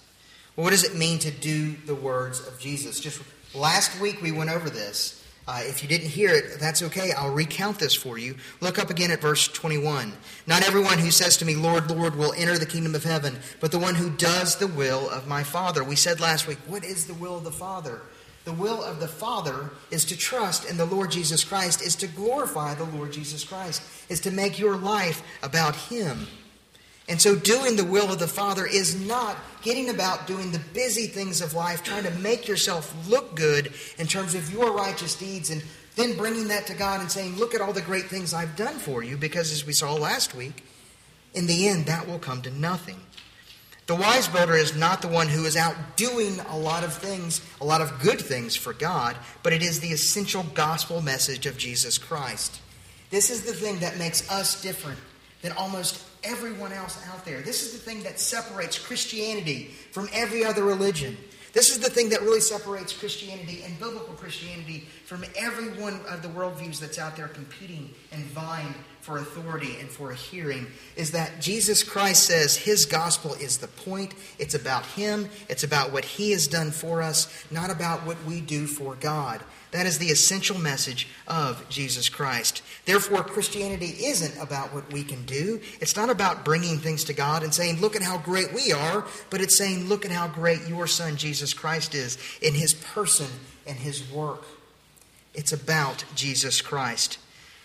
Well, 0.55 0.63
what 0.63 0.71
does 0.71 0.83
it 0.83 0.95
mean 0.95 1.19
to 1.19 1.29
do 1.29 1.75
the 1.85 1.93
words 1.93 2.39
of 2.47 2.59
Jesus? 2.59 2.99
Just 2.99 3.21
last 3.53 4.01
week 4.01 4.23
we 4.23 4.31
went 4.31 4.49
over 4.49 4.71
this. 4.71 5.18
Uh, 5.49 5.61
if 5.63 5.81
you 5.81 5.89
didn't 5.89 6.09
hear 6.09 6.29
it, 6.29 6.59
that's 6.59 6.83
okay. 6.83 7.11
I'll 7.11 7.33
recount 7.33 7.79
this 7.79 7.95
for 7.95 8.19
you. 8.19 8.35
Look 8.61 8.77
up 8.77 8.91
again 8.91 9.09
at 9.09 9.19
verse 9.19 9.47
21. 9.47 10.13
Not 10.45 10.61
everyone 10.61 10.99
who 10.99 11.09
says 11.09 11.37
to 11.37 11.45
me, 11.45 11.55
Lord, 11.55 11.89
Lord, 11.89 12.15
will 12.15 12.35
enter 12.37 12.59
the 12.59 12.67
kingdom 12.67 12.93
of 12.93 13.03
heaven, 13.03 13.39
but 13.59 13.71
the 13.71 13.79
one 13.79 13.95
who 13.95 14.11
does 14.11 14.57
the 14.57 14.67
will 14.67 15.09
of 15.09 15.27
my 15.27 15.41
Father. 15.41 15.83
We 15.83 15.95
said 15.95 16.19
last 16.19 16.45
week, 16.45 16.59
what 16.67 16.83
is 16.83 17.07
the 17.07 17.15
will 17.15 17.35
of 17.35 17.45
the 17.45 17.51
Father? 17.51 18.01
The 18.45 18.53
will 18.53 18.83
of 18.83 18.99
the 18.99 19.07
Father 19.07 19.71
is 19.89 20.05
to 20.05 20.15
trust 20.15 20.69
in 20.69 20.77
the 20.77 20.85
Lord 20.85 21.09
Jesus 21.09 21.43
Christ, 21.43 21.81
is 21.81 21.95
to 21.95 22.07
glorify 22.07 22.75
the 22.75 22.83
Lord 22.83 23.11
Jesus 23.11 23.43
Christ, 23.43 23.81
is 24.07 24.19
to 24.19 24.31
make 24.31 24.59
your 24.59 24.77
life 24.77 25.23
about 25.41 25.75
Him. 25.75 26.27
And 27.09 27.19
so, 27.19 27.35
doing 27.35 27.75
the 27.75 27.83
will 27.83 28.11
of 28.11 28.19
the 28.19 28.27
Father 28.27 28.67
is 28.67 28.95
not 29.07 29.35
getting 29.63 29.89
about 29.89 30.27
doing 30.27 30.51
the 30.51 30.61
busy 30.73 31.07
things 31.07 31.41
of 31.41 31.55
life, 31.55 31.83
trying 31.83 32.03
to 32.03 32.11
make 32.19 32.47
yourself 32.47 32.93
look 33.09 33.35
good 33.35 33.73
in 33.97 34.05
terms 34.05 34.35
of 34.35 34.53
your 34.53 34.71
righteous 34.71 35.15
deeds, 35.15 35.49
and 35.49 35.63
then 35.95 36.15
bringing 36.15 36.47
that 36.49 36.67
to 36.67 36.75
God 36.75 37.01
and 37.01 37.11
saying, 37.11 37.35
Look 37.37 37.55
at 37.55 37.61
all 37.61 37.73
the 37.73 37.81
great 37.81 38.05
things 38.05 38.31
I've 38.31 38.55
done 38.55 38.75
for 38.75 39.03
you, 39.03 39.17
because 39.17 39.51
as 39.51 39.65
we 39.65 39.73
saw 39.73 39.95
last 39.95 40.35
week, 40.35 40.63
in 41.33 41.47
the 41.47 41.67
end, 41.67 41.87
that 41.87 42.07
will 42.07 42.19
come 42.19 42.43
to 42.43 42.51
nothing. 42.51 42.99
The 43.87 43.95
wise 43.95 44.27
builder 44.27 44.53
is 44.53 44.75
not 44.75 45.01
the 45.01 45.07
one 45.07 45.29
who 45.29 45.45
is 45.45 45.57
out 45.57 45.75
doing 45.95 46.39
a 46.41 46.57
lot 46.57 46.83
of 46.83 46.93
things, 46.93 47.41
a 47.59 47.65
lot 47.65 47.81
of 47.81 47.99
good 48.01 48.21
things 48.21 48.55
for 48.55 48.71
God, 48.71 49.17
but 49.41 49.51
it 49.51 49.63
is 49.63 49.79
the 49.79 49.91
essential 49.91 50.43
gospel 50.53 51.01
message 51.01 51.47
of 51.47 51.57
Jesus 51.57 51.97
Christ. 51.97 52.61
This 53.09 53.31
is 53.31 53.41
the 53.41 53.53
thing 53.53 53.79
that 53.79 53.97
makes 53.97 54.29
us 54.29 54.61
different 54.61 54.99
than 55.41 55.53
almost 55.53 56.03
everyone 56.23 56.71
else 56.71 57.03
out 57.11 57.25
there. 57.25 57.41
This 57.41 57.63
is 57.63 57.73
the 57.73 57.79
thing 57.79 58.03
that 58.03 58.19
separates 58.19 58.77
Christianity 58.77 59.71
from 59.91 60.09
every 60.13 60.43
other 60.43 60.63
religion. 60.63 61.17
This 61.51 61.69
is 61.69 61.79
the 61.79 61.89
thing 61.89 62.09
that 62.09 62.21
really 62.21 62.41
separates 62.41 62.93
Christianity 62.93 63.63
and 63.63 63.77
biblical 63.79 64.13
Christianity 64.13 64.87
from 65.05 65.25
every 65.35 65.69
one 65.81 65.99
of 66.07 66.21
the 66.21 66.27
worldviews 66.27 66.79
that's 66.79 66.99
out 66.99 67.15
there 67.15 67.27
competing 67.27 67.89
and 68.11 68.23
vying 68.25 68.73
for 69.01 69.17
authority 69.17 69.77
and 69.79 69.89
for 69.89 70.11
a 70.11 70.15
hearing 70.15 70.67
is 70.95 71.11
that 71.11 71.41
Jesus 71.41 71.83
Christ 71.83 72.25
says 72.25 72.55
his 72.55 72.85
gospel 72.85 73.33
is 73.33 73.57
the 73.57 73.67
point. 73.67 74.13
It's 74.37 74.53
about 74.53 74.85
him, 74.85 75.29
it's 75.47 75.63
about 75.63 75.91
what 75.91 76.05
he 76.05 76.31
has 76.31 76.47
done 76.47 76.69
for 76.69 77.01
us, 77.01 77.45
not 77.49 77.71
about 77.71 78.05
what 78.05 78.23
we 78.25 78.41
do 78.41 78.67
for 78.67 78.93
God. 78.95 79.41
That 79.71 79.85
is 79.85 79.99
the 79.99 80.07
essential 80.07 80.57
message 80.57 81.07
of 81.27 81.67
Jesus 81.69 82.09
Christ. 82.09 82.63
Therefore, 82.85 83.23
Christianity 83.23 83.93
isn't 84.05 84.41
about 84.41 84.73
what 84.73 84.91
we 84.91 85.03
can 85.03 85.25
do. 85.25 85.61
It's 85.79 85.95
not 85.95 86.09
about 86.09 86.43
bringing 86.43 86.79
things 86.79 87.03
to 87.03 87.13
God 87.13 87.43
and 87.43 87.53
saying, 87.53 87.79
look 87.79 87.95
at 87.95 88.01
how 88.01 88.17
great 88.17 88.51
we 88.51 88.71
are, 88.71 89.05
but 89.29 89.41
it's 89.41 89.57
saying, 89.57 89.85
look 89.85 90.05
at 90.05 90.11
how 90.11 90.27
great 90.27 90.67
your 90.67 90.87
Son, 90.87 91.17
Jesus 91.17 91.53
Christ, 91.53 91.93
is 91.93 92.17
in 92.41 92.55
his 92.55 92.73
person 92.73 93.27
and 93.67 93.77
his 93.77 94.09
work. 94.11 94.43
It's 95.35 95.53
about 95.53 96.03
Jesus 96.15 96.61
Christ. 96.61 97.19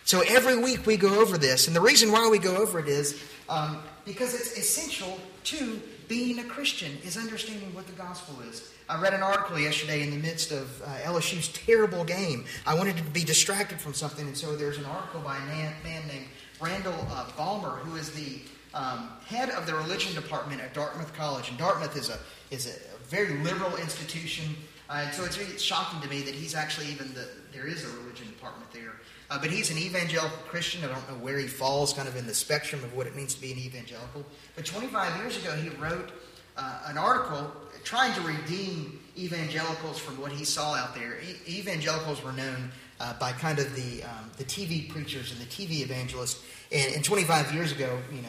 So 0.05 0.21
every 0.29 0.59
week 0.59 0.85
we 0.85 0.99
go 0.99 1.21
over 1.21 1.39
this, 1.39 1.67
and 1.67 1.75
the 1.75 1.81
reason 1.81 2.13
why 2.13 2.29
we 2.29 2.39
go 2.39 2.57
over 2.57 2.79
it 2.79 2.89
is 2.89 3.23
um, 3.49 3.79
because 4.05 4.35
it's 4.35 4.59
essential 4.59 5.19
to 5.45 5.81
being 6.09 6.39
a 6.39 6.45
Christian, 6.45 6.99
is 7.05 7.17
understanding 7.17 7.75
what 7.75 7.87
the 7.87 7.93
gospel 7.93 8.41
is. 8.49 8.73
I 8.89 9.01
read 9.01 9.15
an 9.15 9.23
article 9.23 9.59
yesterday 9.59 10.03
in 10.03 10.11
the 10.11 10.19
midst 10.19 10.53
of 10.53 10.83
uh, 10.83 10.87
LSU's 11.05 11.49
terrible 11.49 12.05
game. 12.05 12.45
I 12.67 12.75
wanted 12.75 12.97
to 12.99 13.03
be 13.03 13.25
distracted 13.25 13.81
from 13.81 13.95
something, 13.95 14.27
and 14.27 14.37
so 14.37 14.57
there's 14.57 14.79
an 14.79 14.85
article 14.85 15.21
by 15.21 15.37
a 15.37 15.47
man, 15.47 15.73
man 15.83 16.07
named 16.07 16.27
Randall 16.61 17.07
uh, 17.11 17.31
Balmer, 17.37 17.77
who 17.79 17.97
is 17.97 18.11
the 18.13 18.41
um, 18.75 19.11
head 19.27 19.51
of 19.51 19.67
the 19.67 19.75
religion 19.75 20.15
department 20.15 20.61
at 20.61 20.75
Dartmouth 20.75 21.15
College. 21.15 21.49
And 21.49 21.59
Dartmouth 21.59 21.97
is 21.97 22.11
a 22.11 22.19
is 22.51 22.67
a 22.67 23.07
very 23.07 23.39
liberal 23.43 23.77
institution. 23.77 24.55
Uh, 24.91 25.11
so 25.11 25.25
it's 25.25 25.39
really 25.39 25.59
shocking 25.59 26.01
to 26.01 26.09
me 26.09 26.21
that 26.23 26.35
he's 26.35 26.55
actually 26.55 26.89
even 26.89 27.13
the, 27.15 27.27
there 27.53 27.67
is 27.67 27.85
a 27.85 27.97
religion 27.99 28.27
department 28.27 28.71
there. 28.73 28.93
Uh, 29.31 29.39
but 29.41 29.51
he's 29.51 29.71
an 29.71 29.79
evangelical 29.79 30.37
Christian. 30.49 30.85
I 30.85 30.89
don't 30.89 31.09
know 31.09 31.25
where 31.25 31.39
he 31.39 31.47
falls 31.47 31.93
kind 31.93 32.07
of 32.07 32.17
in 32.17 32.27
the 32.27 32.35
spectrum 32.35 32.85
of 32.85 32.95
what 32.95 33.07
it 33.07 33.17
means 33.17 33.35
to 33.35 33.41
be 33.41 33.53
an 33.53 33.59
evangelical. 33.59 34.25
But 34.55 34.67
25 34.67 35.17
years 35.17 35.43
ago, 35.43 35.53
he 35.57 35.71
wrote 35.71 36.11
uh, 36.57 36.81
an 36.87 36.99
article 36.99 37.51
trying 37.85 38.15
to 38.15 38.21
redeem 38.23 39.01
evangelicals 39.19 39.99
from 39.99 40.21
what 40.21 40.33
he 40.33 40.45
saw 40.45 40.75
out 40.75 40.95
there. 40.95 41.19
E- 41.21 41.59
evangelicals 41.59 42.23
were 42.23 42.33
known 42.33 42.71
uh, 43.01 43.15
by 43.15 43.33
kind 43.33 43.59
of 43.59 43.75
the, 43.75 44.03
um, 44.05 44.31
the 44.37 44.45
TV 44.45 44.89
preachers 44.89 45.33
and 45.33 45.41
the 45.41 45.47
TV 45.47 45.81
evangelists. 45.81 46.45
And, 46.73 46.95
and 46.95 47.05
25 47.05 47.53
years 47.55 47.73
ago, 47.73 47.99
you 48.13 48.23
know, 48.23 48.29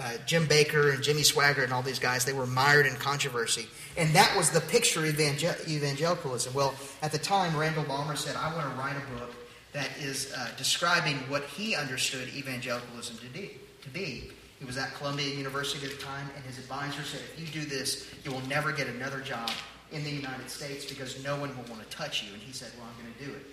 uh, 0.00 0.12
Jim 0.26 0.46
Bakker 0.46 0.92
and 0.92 1.02
Jimmy 1.02 1.22
Swaggart 1.22 1.64
and 1.64 1.72
all 1.72 1.82
these 1.82 1.98
guys, 2.00 2.24
they 2.24 2.32
were 2.32 2.46
mired 2.46 2.86
in 2.86 2.94
controversy. 2.96 3.66
And 3.96 4.12
that 4.14 4.36
was 4.36 4.50
the 4.50 4.60
picture 4.60 5.00
of 5.00 5.06
evangel- 5.06 5.54
evangelicalism. 5.68 6.52
Well, 6.52 6.74
at 7.00 7.12
the 7.12 7.18
time, 7.18 7.56
Randall 7.56 7.84
Balmer 7.84 8.16
said, 8.16 8.36
I 8.36 8.52
want 8.54 8.68
to 8.68 8.80
write 8.80 8.96
a 8.96 9.18
book 9.18 9.30
that 9.74 9.90
is 9.98 10.32
uh, 10.32 10.48
describing 10.56 11.16
what 11.28 11.42
he 11.42 11.74
understood 11.74 12.28
evangelicalism 12.28 13.18
to, 13.18 13.48
to 13.82 13.90
be. 13.92 14.30
He 14.60 14.64
was 14.64 14.78
at 14.78 14.94
Columbia 14.94 15.34
University 15.34 15.84
at 15.84 15.92
the 15.92 16.02
time, 16.02 16.30
and 16.36 16.44
his 16.44 16.58
advisor 16.58 17.02
said, 17.02 17.20
if 17.36 17.40
you 17.40 17.60
do 17.60 17.68
this, 17.68 18.08
you 18.24 18.30
will 18.30 18.46
never 18.48 18.72
get 18.72 18.86
another 18.86 19.20
job 19.20 19.50
in 19.90 20.04
the 20.04 20.10
United 20.10 20.48
States 20.48 20.86
because 20.86 21.22
no 21.24 21.36
one 21.38 21.50
will 21.56 21.64
want 21.64 21.82
to 21.82 21.96
touch 21.96 22.22
you. 22.22 22.32
And 22.32 22.40
he 22.40 22.52
said, 22.52 22.70
well, 22.78 22.86
I'm 22.88 23.02
going 23.02 23.14
to 23.18 23.24
do 23.24 23.32
it. 23.32 23.46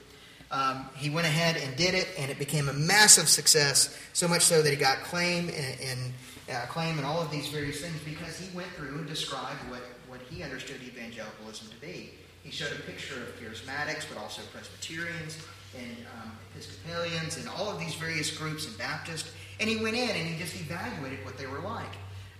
Um, 0.51 0.89
he 0.95 1.09
went 1.09 1.25
ahead 1.25 1.57
and 1.57 1.75
did 1.75 1.95
it, 1.95 2.07
and 2.19 2.29
it 2.29 2.37
became 2.37 2.69
a 2.69 2.73
massive 2.73 3.27
success, 3.27 3.97
so 4.13 4.27
much 4.27 4.43
so 4.43 4.61
that 4.61 4.69
he 4.69 4.75
got 4.75 4.99
claim 4.99 5.49
and, 5.49 5.81
and 5.81 6.13
uh, 6.51 6.65
claim 6.67 6.97
and 6.97 7.05
all 7.05 7.19
of 7.19 7.31
these 7.31 7.47
various 7.47 7.81
things 7.81 7.95
because 8.05 8.37
he 8.37 8.55
went 8.55 8.69
through 8.73 8.97
and 8.99 9.07
described 9.07 9.59
what, 9.69 9.81
what 10.07 10.19
he 10.29 10.43
understood 10.43 10.77
evangelicalism 10.83 11.67
to 11.69 11.81
be. 11.81 12.11
He 12.43 12.51
showed 12.51 12.71
a 12.73 12.81
picture 12.83 13.15
of 13.15 13.39
charismatics, 13.39 14.05
but 14.07 14.17
also 14.21 14.41
Presbyterians 14.53 15.37
and 15.77 15.97
um, 16.21 16.31
Episcopalians 16.53 17.37
and 17.37 17.47
all 17.49 17.69
of 17.69 17.79
these 17.79 17.95
various 17.95 18.35
groups 18.35 18.67
and 18.67 18.77
Baptists. 18.77 19.31
And 19.59 19.69
he 19.69 19.77
went 19.77 19.95
in 19.95 20.09
and 20.09 20.27
he 20.27 20.37
just 20.37 20.59
evaluated 20.59 21.23
what 21.25 21.37
they 21.37 21.47
were 21.47 21.59
like. 21.59 21.91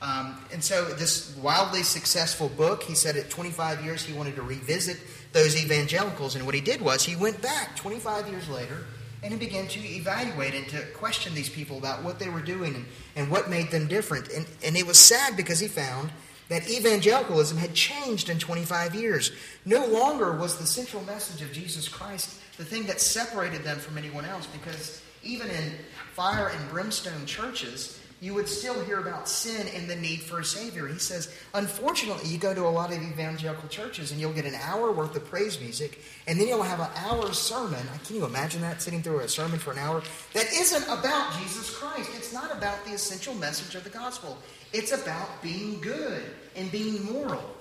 Um, 0.02 0.44
and 0.52 0.64
so, 0.64 0.86
this 0.86 1.36
wildly 1.38 1.84
successful 1.84 2.50
book, 2.50 2.82
he 2.82 2.96
said 2.96 3.16
at 3.18 3.30
25 3.30 3.86
years 3.86 4.04
he 4.04 4.14
wanted 4.14 4.36
to 4.36 4.42
revisit 4.42 4.98
those 5.32 5.56
evangelicals. 5.56 6.36
And 6.36 6.46
what 6.46 6.56
he 6.56 6.62
did 6.62 6.82
was 6.82 7.04
he 7.04 7.16
went 7.16 7.42
back 7.42 7.76
25 7.76 8.28
years 8.28 8.50
later 8.50 8.86
and 9.24 9.32
he 9.32 9.38
began 9.38 9.68
to 9.68 9.80
evaluate 9.80 10.56
and 10.56 10.68
to 10.70 10.82
question 10.96 11.36
these 11.36 11.50
people 11.50 11.78
about 11.78 12.04
what 12.04 12.18
they 12.18 12.30
were 12.30 12.42
doing 12.42 12.74
and, 12.76 12.86
and 13.16 13.30
what 13.30 13.50
made 13.50 13.70
them 13.70 13.88
different. 13.88 14.30
And, 14.30 14.48
and 14.64 14.76
it 14.76 14.88
was 14.88 14.98
sad 14.98 15.38
because 15.38 15.60
he 15.60 15.68
found 15.68 16.10
that 16.50 16.68
evangelicalism 16.70 17.58
had 17.58 17.74
changed 17.76 18.30
in 18.30 18.40
25 18.40 18.96
years. 18.96 19.32
No 19.66 19.86
longer 19.86 20.36
was 20.36 20.58
the 20.58 20.66
central 20.66 21.04
message 21.04 21.42
of 21.42 21.54
Jesus 21.54 21.88
Christ 21.88 22.42
the 22.62 22.68
thing 22.68 22.86
that 22.86 23.02
separated 23.02 23.64
them 23.64 23.80
from 23.80 23.98
anyone 23.98 24.24
else 24.24 24.46
because 24.46 25.02
even 25.24 25.50
in 25.50 25.74
fire 26.14 26.50
and 26.50 26.70
brimstone 26.70 27.26
churches, 27.26 28.00
you 28.20 28.36
would 28.36 28.48
still 28.48 28.80
hear 28.86 29.00
about 29.00 29.28
sin 29.28 29.68
and 29.76 29.90
the 29.90 29.96
need 29.96 30.22
for 30.22 30.42
a 30.42 30.46
Savior. 30.46 30.88
He 30.88 31.00
says, 31.00 31.36
unfortunately, 31.56 32.30
you 32.30 32.38
go 32.38 32.54
to 32.54 32.62
a 32.62 32.70
lot 32.70 32.92
of 32.92 33.02
evangelical 33.02 33.68
churches 33.68 34.12
and 34.12 34.22
you'll 34.22 34.32
get 34.32 34.46
an 34.46 34.54
hour 34.54 34.92
worth 34.92 35.16
of 35.16 35.26
praise 35.26 35.60
music, 35.60 36.04
and 36.28 36.40
then 36.40 36.48
you'll 36.48 36.62
have 36.62 36.80
an 36.80 36.92
hour's 36.98 37.40
sermon. 37.40 37.84
Can 38.06 38.18
you 38.18 38.26
imagine 38.26 38.62
that, 38.62 38.80
sitting 38.80 39.02
through 39.02 39.22
a 39.22 39.28
sermon 39.28 39.58
for 39.58 39.72
an 39.72 39.80
hour? 39.80 40.04
That 40.36 40.46
isn't 40.54 40.84
about 40.84 41.34
Jesus 41.40 41.76
Christ. 41.76 42.12
It's 42.16 42.32
not 42.32 42.56
about 42.56 42.86
the 42.86 42.94
essential 42.94 43.34
message 43.34 43.74
of 43.74 43.84
the 43.84 43.90
gospel. 43.90 44.38
It's 44.72 44.92
about 44.92 45.42
being 45.42 45.82
good 45.82 46.22
and 46.56 46.72
being 46.72 47.04
moral. 47.12 47.56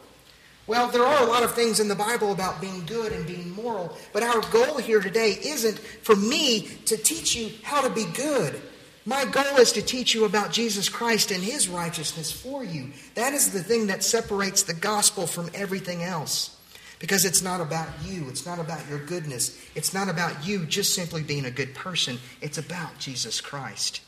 Well, 0.71 0.87
there 0.87 1.03
are 1.03 1.25
a 1.25 1.27
lot 1.27 1.43
of 1.43 1.53
things 1.53 1.81
in 1.81 1.89
the 1.89 1.97
Bible 1.97 2.31
about 2.31 2.61
being 2.61 2.87
good 2.87 3.11
and 3.11 3.27
being 3.27 3.51
moral, 3.57 3.99
but 4.13 4.23
our 4.23 4.41
goal 4.53 4.79
here 4.79 5.01
today 5.01 5.37
isn't 5.43 5.81
for 5.81 6.15
me 6.15 6.69
to 6.85 6.97
teach 6.97 7.35
you 7.35 7.51
how 7.65 7.81
to 7.81 7.91
be 7.91 8.05
good. 8.15 8.63
My 9.05 9.25
goal 9.25 9.57
is 9.59 9.73
to 9.73 9.83
teach 9.83 10.15
you 10.15 10.27
about 10.27 10.53
Jesus 10.53 10.89
Christ 10.89 11.33
and 11.33 11.43
his 11.43 11.69
righteousness 11.69 12.31
for 12.31 12.63
you. 12.63 12.93
That 13.17 13.33
is 13.33 13.51
the 13.51 13.65
thing 13.65 13.89
that 13.89 14.05
separates 14.05 14.63
the 14.63 14.75
gospel 14.75 15.27
from 15.27 15.51
everything 15.55 16.05
else. 16.05 16.57
Because 17.01 17.25
it's 17.25 17.43
not 17.43 17.61
about 17.61 17.89
you, 18.05 18.29
it's 18.29 18.47
not 18.47 18.61
about 18.61 18.89
your 18.89 19.05
goodness, 19.05 19.61
it's 19.75 19.93
not 19.93 20.09
about 20.09 20.47
you 20.47 20.67
just 20.67 20.95
simply 20.95 21.25
being 21.25 21.47
a 21.47 21.51
good 21.51 21.75
person, 21.75 22.21
it's 22.41 22.59
about 22.59 22.97
Jesus 23.01 23.41
Christ. 23.41 24.03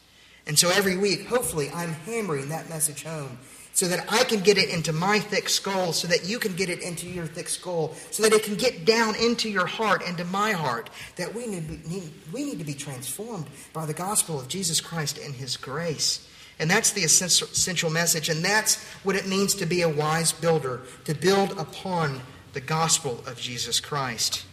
And 0.47 0.57
so 0.57 0.71
every 0.71 0.97
week, 0.97 1.27
hopefully, 1.27 1.71
I'm 1.75 1.93
hammering 1.93 2.51
that 2.51 2.69
message 2.69 3.03
home 3.03 3.39
so 3.73 3.89
that 3.89 4.05
I 4.11 4.25
can 4.25 4.41
get 4.41 4.59
it 4.59 4.69
into 4.69 4.93
my 4.93 5.19
thick 5.19 5.49
skull, 5.49 5.93
so 5.93 6.07
that 6.09 6.27
you 6.27 6.39
can 6.39 6.55
get 6.55 6.69
it 6.69 6.83
into 6.83 7.09
your 7.09 7.27
thick 7.27 7.49
skull, 7.49 7.95
so 8.11 8.23
that 8.23 8.33
it 8.33 8.43
can 8.43 8.55
get 8.55 8.85
down 8.85 9.15
into 9.17 9.49
your 9.49 9.67
heart, 9.67 10.03
and 10.07 10.17
to 10.19 10.25
my 10.25 10.53
heart, 10.53 10.91
that 11.17 11.35
we 11.35 11.47
need, 11.47 11.89
need, 11.89 12.11
we 12.33 12.45
need 12.45 12.59
to 12.59 12.65
be 12.65 12.75
transformed 12.75 13.47
by 13.73 13.87
the 13.87 13.95
gospel 13.95 14.39
of 14.39 14.49
Jesus 14.49 14.81
Christ 14.81 15.19
and 15.19 15.35
his 15.35 15.57
grace. 15.57 16.29
And 16.59 16.71
that's 16.71 16.93
the 16.93 17.03
essential 17.03 17.91
message, 17.91 18.29
and 18.29 18.45
that's 18.45 18.83
what 19.05 19.17
it 19.17 19.27
means 19.27 19.55
to 19.57 19.67
be 19.67 19.83
a 19.83 19.89
wise 19.89 20.33
builder, 20.33 20.83
to 21.07 21.15
build 21.15 21.59
upon 21.59 22.21
the 22.53 22.61
gospel 22.61 23.25
of 23.27 23.39
Jesus 23.41 23.81
Christ. 23.81 24.45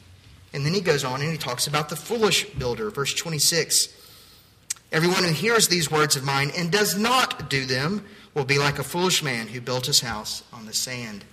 And 0.53 0.65
then 0.65 0.73
he 0.73 0.81
goes 0.81 1.03
on 1.03 1.21
and 1.21 1.31
he 1.31 1.37
talks 1.37 1.67
about 1.67 1.89
the 1.89 1.95
foolish 1.95 2.45
builder, 2.51 2.89
verse 2.89 3.13
26. 3.13 3.98
Everyone 4.91 5.23
who 5.23 5.31
hears 5.31 5.67
these 5.67 5.91
words 5.91 6.15
of 6.15 6.23
mine 6.23 6.51
and 6.57 6.71
does 6.71 6.97
not 6.97 7.49
do 7.49 7.65
them, 7.65 8.03
will 8.33 8.45
be 8.45 8.57
like 8.57 8.79
a 8.79 8.83
foolish 8.83 9.23
man 9.23 9.47
who 9.47 9.61
built 9.61 9.85
his 9.85 10.01
house 10.01 10.43
on 10.53 10.65
the 10.65 10.73
sand. 10.73 11.23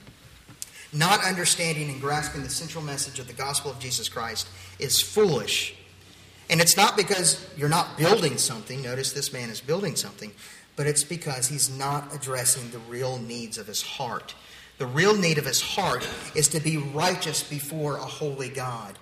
Not 0.93 1.25
understanding 1.25 1.91
and 1.91 2.01
grasping 2.01 2.43
the 2.43 2.49
central 2.49 2.83
message 2.83 3.19
of 3.19 3.27
the 3.27 3.33
gospel 3.33 3.71
of 3.71 3.79
Jesus 3.79 4.09
Christ 4.09 4.49
is 4.79 5.01
foolish. 5.01 5.75
And 6.49 6.61
it's 6.61 6.77
not 6.77 6.97
because 6.97 7.45
you're 7.57 7.69
not 7.69 7.99
building 7.99 8.39
something. 8.39 8.83
Notice 8.83 9.13
this 9.13 9.33
man 9.33 9.51
is 9.51 9.61
building 9.61 9.97
something. 9.97 10.33
But 10.77 10.87
it's 10.87 11.05
because 11.05 11.49
he's 11.49 11.71
not 11.71 12.15
addressing 12.15 12.71
the 12.71 12.79
real 12.79 13.19
needs 13.19 13.59
of 13.59 13.67
his 13.67 13.83
heart. 13.83 14.35
The 14.79 14.87
real 14.87 15.17
need 15.17 15.39
of 15.39 15.47
his 15.47 15.61
heart 15.61 16.07
is 16.35 16.49
to 16.49 16.61
be 16.61 16.77
righteous 16.77 17.43
before 17.43 17.97
a 17.97 18.05
holy 18.05 18.51
God. 18.51 18.99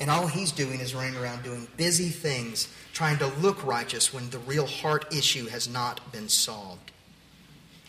And 0.00 0.10
all 0.10 0.26
he's 0.26 0.50
doing 0.50 0.80
is 0.80 0.94
running 0.94 1.16
around 1.16 1.44
doing 1.44 1.68
busy 1.76 2.08
things, 2.08 2.68
trying 2.94 3.18
to 3.18 3.26
look 3.26 3.64
righteous 3.64 4.12
when 4.12 4.30
the 4.30 4.38
real 4.38 4.66
heart 4.66 5.14
issue 5.14 5.46
has 5.48 5.68
not 5.68 6.10
been 6.10 6.28
solved. 6.28 6.90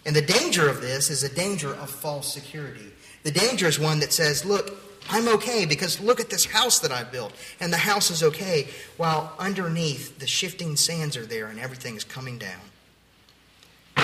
And 0.06 0.16
the 0.16 0.22
danger 0.22 0.68
of 0.68 0.82
this 0.82 1.10
is 1.10 1.24
a 1.24 1.34
danger 1.34 1.74
of 1.74 1.90
false 1.90 2.32
security. 2.32 2.92
The 3.24 3.32
danger 3.32 3.68
is 3.68 3.80
one 3.80 4.00
that 4.02 4.12
says, 4.12 4.44
look, 4.44 4.76
I'm 5.10 5.28
okay 5.30 5.66
because 5.66 6.02
look 6.02 6.20
at 6.20 6.30
this 6.30 6.46
house 6.46 6.80
that 6.80 6.92
I 6.92 7.04
built, 7.04 7.34
and 7.60 7.72
the 7.72 7.78
house 7.78 8.12
is 8.12 8.24
okay, 8.24 8.68
while 8.98 9.34
underneath 9.40 10.20
the 10.20 10.28
shifting 10.28 10.76
sands 10.76 11.16
are 11.16 11.26
there 11.26 11.48
and 11.48 11.60
everything 11.60 11.96
is 11.96 12.04
coming 12.04 12.38
down. 12.38 12.62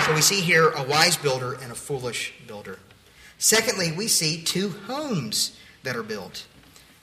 So 0.06 0.14
we 0.14 0.20
see 0.22 0.40
here 0.40 0.70
a 0.70 0.82
wise 0.82 1.16
builder 1.16 1.54
and 1.54 1.72
a 1.72 1.74
foolish 1.74 2.32
builder. 2.46 2.78
Secondly, 3.38 3.92
we 3.92 4.08
see 4.08 4.42
two 4.42 4.70
homes 4.86 5.58
that 5.82 5.96
are 5.96 6.02
built. 6.02 6.46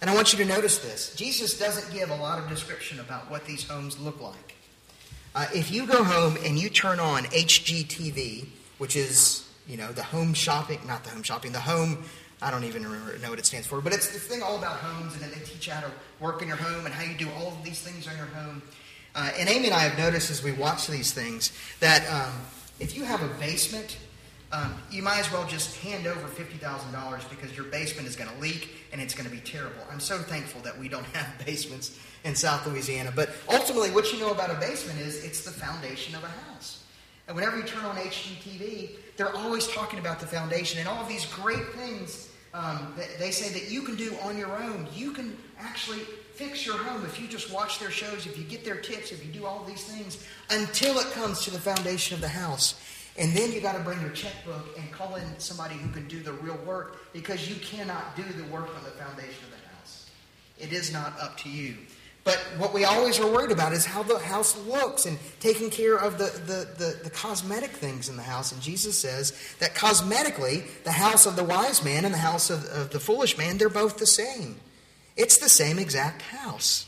And 0.01 0.09
I 0.09 0.15
want 0.15 0.33
you 0.33 0.39
to 0.39 0.45
notice 0.45 0.79
this. 0.79 1.15
Jesus 1.15 1.57
doesn't 1.57 1.93
give 1.93 2.09
a 2.09 2.15
lot 2.15 2.39
of 2.39 2.49
description 2.49 2.99
about 2.99 3.29
what 3.31 3.45
these 3.45 3.67
homes 3.67 3.97
look 3.99 4.21
like. 4.21 4.55
Uh, 5.33 5.47
if 5.53 5.71
you 5.71 5.85
go 5.85 6.03
home 6.03 6.37
and 6.45 6.57
you 6.57 6.69
turn 6.69 6.99
on 6.99 7.23
HGTV, 7.25 8.47
which 8.77 8.95
is, 8.95 9.49
you 9.67 9.77
know, 9.77 9.91
the 9.91 10.03
home 10.03 10.33
shopping, 10.33 10.79
not 10.87 11.03
the 11.03 11.09
home 11.09 11.23
shopping, 11.23 11.51
the 11.51 11.59
home, 11.59 12.03
I 12.41 12.51
don't 12.51 12.63
even 12.65 12.83
remember, 12.83 13.17
know 13.19 13.29
what 13.29 13.39
it 13.39 13.45
stands 13.45 13.67
for, 13.67 13.81
but 13.81 13.93
it's 13.93 14.11
the 14.11 14.19
thing 14.19 14.41
all 14.41 14.57
about 14.57 14.77
homes, 14.77 15.13
and 15.13 15.21
then 15.21 15.31
they 15.31 15.43
teach 15.45 15.67
you 15.67 15.73
how 15.73 15.81
to 15.81 15.91
work 16.19 16.41
in 16.41 16.47
your 16.47 16.57
home 16.57 16.85
and 16.85 16.93
how 16.93 17.03
you 17.03 17.17
do 17.17 17.29
all 17.37 17.47
of 17.47 17.63
these 17.63 17.81
things 17.81 18.07
in 18.07 18.15
your 18.17 18.27
home. 18.27 18.61
Uh, 19.13 19.31
and 19.37 19.49
Amy 19.49 19.65
and 19.65 19.73
I 19.73 19.79
have 19.79 19.97
noticed 19.97 20.29
as 20.29 20.43
we 20.43 20.51
watch 20.51 20.87
these 20.87 21.13
things 21.13 21.51
that 21.79 22.05
um, 22.11 22.33
if 22.79 22.95
you 22.95 23.05
have 23.05 23.21
a 23.23 23.27
basement, 23.39 23.97
um, 24.55 24.73
you 24.89 25.01
might 25.01 25.19
as 25.19 25.31
well 25.31 25.45
just 25.45 25.75
hand 25.81 26.07
over 26.07 26.27
$50,000 26.27 27.29
because 27.29 27.55
your 27.55 27.65
basement 27.65 28.07
is 28.07 28.15
going 28.15 28.29
to 28.29 28.37
leak 28.37 28.69
and 28.93 29.01
it's 29.01 29.13
going 29.13 29.29
to 29.29 29.35
be 29.35 29.41
terrible. 29.41 29.81
I'm 29.91 29.99
so 29.99 30.17
thankful 30.17 30.61
that 30.61 30.77
we 30.77 30.87
don't 30.87 31.05
have 31.13 31.45
basements 31.45 31.99
in 32.23 32.35
South 32.35 32.65
Louisiana. 32.65 33.11
But 33.13 33.31
ultimately, 33.49 33.91
what 33.91 34.11
you 34.13 34.19
know 34.19 34.31
about 34.31 34.49
a 34.49 34.59
basement 34.59 34.99
is 34.99 35.23
it's 35.23 35.43
the 35.43 35.51
foundation 35.51 36.15
of 36.15 36.23
a 36.23 36.27
house. 36.27 36.83
And 37.27 37.35
whenever 37.35 37.57
you 37.57 37.63
turn 37.63 37.83
on 37.83 37.95
HGTV, 37.97 38.91
they're 39.17 39.35
always 39.35 39.67
talking 39.67 39.99
about 39.99 40.19
the 40.19 40.27
foundation 40.27 40.79
and 40.79 40.87
all 40.87 41.01
of 41.01 41.09
these 41.09 41.25
great 41.25 41.73
things 41.73 42.29
um, 42.53 42.93
that 42.97 43.09
they 43.19 43.31
say 43.31 43.51
that 43.59 43.69
you 43.69 43.81
can 43.81 43.95
do 43.95 44.15
on 44.23 44.37
your 44.37 44.55
own. 44.55 44.87
You 44.93 45.11
can 45.11 45.35
actually 45.59 45.99
fix 46.35 46.65
your 46.65 46.77
home 46.77 47.03
if 47.05 47.19
you 47.19 47.27
just 47.27 47.51
watch 47.51 47.79
their 47.79 47.89
shows, 47.89 48.25
if 48.25 48.37
you 48.37 48.43
get 48.43 48.63
their 48.63 48.77
tips, 48.77 49.11
if 49.11 49.25
you 49.25 49.31
do 49.31 49.45
all 49.45 49.63
these 49.65 49.83
things 49.83 50.25
until 50.49 50.97
it 50.99 51.07
comes 51.11 51.43
to 51.43 51.51
the 51.51 51.59
foundation 51.59 52.13
of 52.13 52.21
the 52.21 52.29
house. 52.29 52.79
And 53.17 53.31
then 53.33 53.51
you 53.51 53.61
got 53.61 53.77
to 53.77 53.83
bring 53.83 54.01
your 54.01 54.09
checkbook 54.09 54.77
and 54.77 54.91
call 54.91 55.15
in 55.15 55.39
somebody 55.39 55.75
who 55.75 55.89
can 55.91 56.07
do 56.07 56.19
the 56.21 56.33
real 56.33 56.57
work 56.65 57.13
because 57.13 57.49
you 57.49 57.55
cannot 57.55 58.15
do 58.15 58.23
the 58.23 58.43
work 58.45 58.67
on 58.75 58.83
the 58.83 58.91
foundation 58.91 59.43
of 59.45 59.51
the 59.51 59.75
house. 59.75 60.09
It 60.59 60.73
is 60.73 60.91
not 60.91 61.17
up 61.19 61.37
to 61.39 61.49
you. 61.49 61.75
But 62.25 62.37
what 62.57 62.73
we 62.73 62.85
always 62.85 63.19
are 63.19 63.31
worried 63.31 63.51
about 63.51 63.71
is 63.71 63.85
how 63.85 64.01
the 64.01 64.17
house 64.17 64.57
looks 64.65 65.05
and 65.05 65.19
taking 65.39 65.69
care 65.69 65.95
of 65.95 66.17
the, 66.17 66.25
the, 66.25 66.85
the, 66.85 67.03
the, 67.03 67.09
cosmetic 67.11 67.69
things 67.69 68.09
in 68.09 68.17
the 68.17 68.23
house. 68.23 68.51
And 68.51 68.59
Jesus 68.63 68.97
says 68.97 69.31
that 69.59 69.75
cosmetically, 69.75 70.65
the 70.83 70.91
house 70.91 71.27
of 71.27 71.35
the 71.35 71.43
wise 71.43 71.85
man 71.85 72.03
and 72.03 72.11
the 72.11 72.19
house 72.19 72.49
of, 72.49 72.65
of 72.65 72.89
the 72.89 72.99
foolish 72.99 73.37
man, 73.37 73.59
they're 73.59 73.69
both 73.69 73.97
the 73.97 74.07
same. 74.07 74.59
It's 75.15 75.37
the 75.37 75.49
same 75.49 75.77
exact 75.77 76.23
house. 76.23 76.87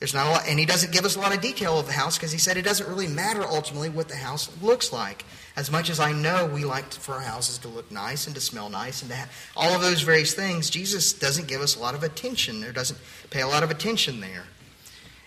There's 0.00 0.14
not 0.14 0.26
a 0.26 0.30
lot, 0.30 0.48
and 0.48 0.58
he 0.58 0.64
doesn't 0.64 0.92
give 0.92 1.04
us 1.04 1.16
a 1.16 1.20
lot 1.20 1.34
of 1.34 1.42
detail 1.42 1.78
of 1.78 1.84
the 1.84 1.92
house 1.92 2.16
because 2.16 2.32
he 2.32 2.38
said 2.38 2.56
it 2.56 2.64
doesn't 2.64 2.88
really 2.88 3.06
matter 3.06 3.42
ultimately 3.42 3.90
what 3.90 4.08
the 4.08 4.16
house 4.16 4.48
looks 4.62 4.94
like. 4.94 5.26
As 5.56 5.70
much 5.70 5.90
as 5.90 6.00
I 6.00 6.12
know 6.12 6.46
we 6.46 6.64
like 6.64 6.90
for 6.90 7.16
our 7.16 7.20
houses 7.20 7.58
to 7.58 7.68
look 7.68 7.92
nice 7.92 8.26
and 8.26 8.34
to 8.34 8.40
smell 8.40 8.70
nice 8.70 9.02
and 9.02 9.10
to 9.10 9.16
have 9.16 9.30
all 9.54 9.74
of 9.74 9.82
those 9.82 10.00
various 10.00 10.32
things, 10.32 10.70
Jesus 10.70 11.12
doesn't 11.12 11.48
give 11.48 11.60
us 11.60 11.76
a 11.76 11.80
lot 11.80 11.94
of 11.94 12.02
attention 12.02 12.64
or 12.64 12.72
doesn't 12.72 12.98
pay 13.28 13.42
a 13.42 13.46
lot 13.46 13.62
of 13.62 13.70
attention 13.70 14.20
there. 14.20 14.44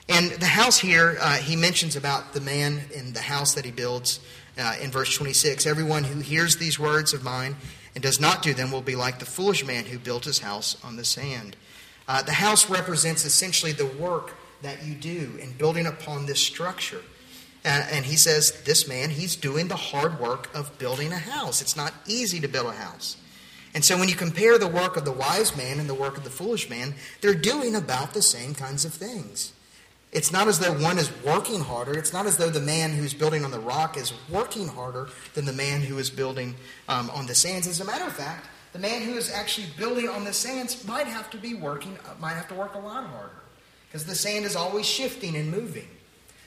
And 0.10 0.32
the 0.32 0.48
house 0.48 0.80
here, 0.80 1.18
uh, 1.22 1.38
he 1.38 1.56
mentions 1.56 1.96
about 1.96 2.34
the 2.34 2.42
man 2.42 2.82
in 2.96 3.14
the 3.14 3.22
house 3.22 3.54
that 3.54 3.66
he 3.66 3.72
builds 3.72 4.22
uh, 4.58 4.76
in 4.82 4.90
verse 4.90 5.16
26. 5.16 5.68
Everyone 5.68 6.04
who 6.04 6.20
hears 6.20 6.58
these 6.58 6.80
words 6.80 7.14
of 7.14 7.24
mine 7.24 7.58
and 7.94 8.04
does 8.04 8.20
not 8.20 8.42
do 8.42 8.56
them 8.56 8.72
will 8.72 8.82
be 8.82 8.96
like 8.96 9.20
the 9.20 9.26
foolish 9.26 9.64
man 9.64 9.86
who 9.86 10.00
built 10.00 10.26
his 10.26 10.40
house 10.40 10.84
on 10.84 10.96
the 10.96 11.06
sand. 11.06 11.56
Uh, 12.08 12.24
the 12.24 12.34
house 12.34 12.72
represents 12.72 13.24
essentially 13.24 13.72
the 13.72 13.86
work 13.86 14.34
that 14.64 14.84
you 14.84 14.96
do 14.96 15.38
in 15.40 15.52
building 15.54 15.86
upon 15.86 16.26
this 16.26 16.40
structure. 16.40 17.02
And, 17.64 17.86
and 17.92 18.06
he 18.06 18.18
says, 18.18 18.64
this 18.64 18.88
man, 18.88 19.10
he's 19.10 19.36
doing 19.36 19.68
the 19.68 19.76
hard 19.76 20.20
work 20.20 20.54
of 20.54 20.78
building 20.80 21.12
a 21.12 21.18
house. 21.18 21.62
It's 21.62 21.78
not 21.78 21.94
easy 22.08 22.40
to 22.42 22.48
build 22.48 22.68
a 22.68 22.74
house. 22.74 23.18
And 23.74 23.84
so 23.84 23.98
when 23.98 24.10
you 24.10 24.16
compare 24.16 24.58
the 24.58 24.68
work 24.68 24.98
of 24.98 25.06
the 25.06 25.12
wise 25.12 25.56
man 25.56 25.80
and 25.80 25.90
the 25.90 25.94
work 25.94 26.18
of 26.18 26.24
the 26.24 26.30
foolish 26.30 26.70
man, 26.70 26.96
they're 27.22 27.34
doing 27.34 27.76
about 27.76 28.14
the 28.14 28.22
same 28.22 28.54
kinds 28.54 28.86
of 28.86 28.94
things. 28.94 29.54
It's 30.12 30.32
not 30.32 30.48
as 30.48 30.60
though 30.60 30.74
one 30.74 31.00
is 31.00 31.10
working 31.24 31.62
harder. 31.62 31.98
It's 31.98 32.14
not 32.14 32.28
as 32.28 32.38
though 32.38 32.52
the 32.52 32.60
man 32.60 32.92
who's 32.92 33.16
building 33.16 33.44
on 33.44 33.50
the 33.50 33.60
rock 33.60 33.98
is 33.98 34.14
working 34.30 34.68
harder 34.68 35.10
than 35.34 35.46
the 35.46 35.54
man 35.54 35.82
who 35.82 35.98
is 35.98 36.12
building 36.12 36.54
um, 36.88 37.10
on 37.10 37.26
the 37.26 37.34
sands. 37.34 37.66
As 37.66 37.82
a 37.82 37.86
matter 37.86 38.06
of 38.06 38.14
fact, 38.14 38.48
the 38.74 38.80
man 38.80 39.02
who 39.02 39.16
is 39.16 39.32
actually 39.32 39.68
building 39.76 40.08
on 40.08 40.24
the 40.24 40.34
sands 40.34 40.88
might 40.88 41.08
have 41.08 41.32
to 41.32 41.38
be 41.38 41.56
working, 41.56 41.98
uh, 42.06 42.14
might 42.20 42.34
have 42.34 42.48
to 42.50 42.54
work 42.54 42.76
a 42.76 42.80
lot 42.80 43.06
harder 43.06 43.43
because 43.94 44.08
the 44.08 44.16
sand 44.16 44.44
is 44.44 44.56
always 44.56 44.88
shifting 44.88 45.36
and 45.36 45.52
moving. 45.52 45.88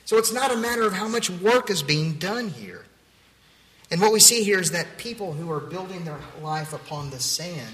So 0.03 0.17
it's 0.17 0.33
not 0.33 0.51
a 0.51 0.57
matter 0.57 0.83
of 0.83 0.91
how 0.91 1.07
much 1.07 1.29
work 1.29 1.69
is 1.69 1.81
being 1.81 2.15
done 2.15 2.49
here. 2.49 2.83
And 3.89 4.01
what 4.01 4.11
we 4.11 4.19
see 4.19 4.43
here 4.43 4.59
is 4.59 4.71
that 4.71 4.97
people 4.97 5.31
who 5.31 5.49
are 5.49 5.61
building 5.61 6.03
their 6.03 6.19
life 6.41 6.73
upon 6.73 7.09
the 7.09 7.21
sand, 7.21 7.73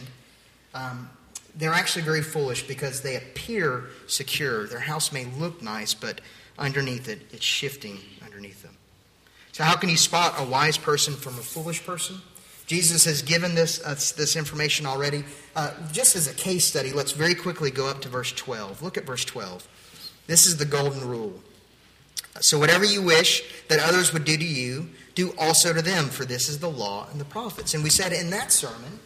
um, 0.75 1.09
they're 1.55 1.73
actually 1.73 2.03
very 2.03 2.21
foolish 2.21 2.67
because 2.67 3.01
they 3.01 3.15
appear 3.15 3.85
secure. 4.05 4.67
Their 4.67 4.79
house 4.79 5.11
may 5.11 5.25
look 5.25 5.63
nice, 5.63 5.95
but 5.95 6.21
underneath 6.59 7.09
it, 7.09 7.21
it's 7.31 7.43
shifting 7.43 7.97
underneath 8.23 8.61
them. 8.61 8.77
So, 9.53 9.63
how 9.63 9.75
can 9.75 9.89
you 9.89 9.97
spot 9.97 10.35
a 10.37 10.43
wise 10.43 10.77
person 10.77 11.15
from 11.15 11.39
a 11.39 11.41
foolish 11.41 11.83
person? 11.83 12.17
Jesus 12.65 13.05
has 13.05 13.21
given 13.21 13.55
this, 13.55 13.83
uh, 13.83 13.95
this 14.17 14.35
information 14.35 14.85
already. 14.85 15.23
Uh, 15.55 15.71
just 15.91 16.15
as 16.15 16.27
a 16.27 16.33
case 16.33 16.65
study, 16.65 16.91
let's 16.93 17.11
very 17.11 17.35
quickly 17.35 17.71
go 17.71 17.87
up 17.87 18.01
to 18.01 18.09
verse 18.09 18.31
12. 18.31 18.81
Look 18.81 18.97
at 18.97 19.05
verse 19.05 19.25
12. 19.25 19.67
This 20.27 20.45
is 20.45 20.57
the 20.57 20.65
golden 20.65 21.07
rule. 21.07 21.33
So, 22.41 22.57
whatever 22.57 22.85
you 22.85 23.03
wish 23.03 23.43
that 23.67 23.79
others 23.79 24.11
would 24.13 24.25
do 24.25 24.37
to 24.37 24.43
you, 24.43 24.89
do 25.13 25.33
also 25.37 25.73
to 25.73 25.81
them, 25.81 26.05
for 26.05 26.25
this 26.25 26.49
is 26.49 26.59
the 26.59 26.69
law 26.69 27.07
and 27.11 27.21
the 27.21 27.25
prophets. 27.25 27.73
And 27.73 27.83
we 27.83 27.89
said 27.89 28.11
in 28.11 28.29
that 28.31 28.51
sermon 28.51 28.99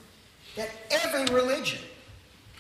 that 0.56 0.70
every 0.90 1.26
religion 1.34 1.82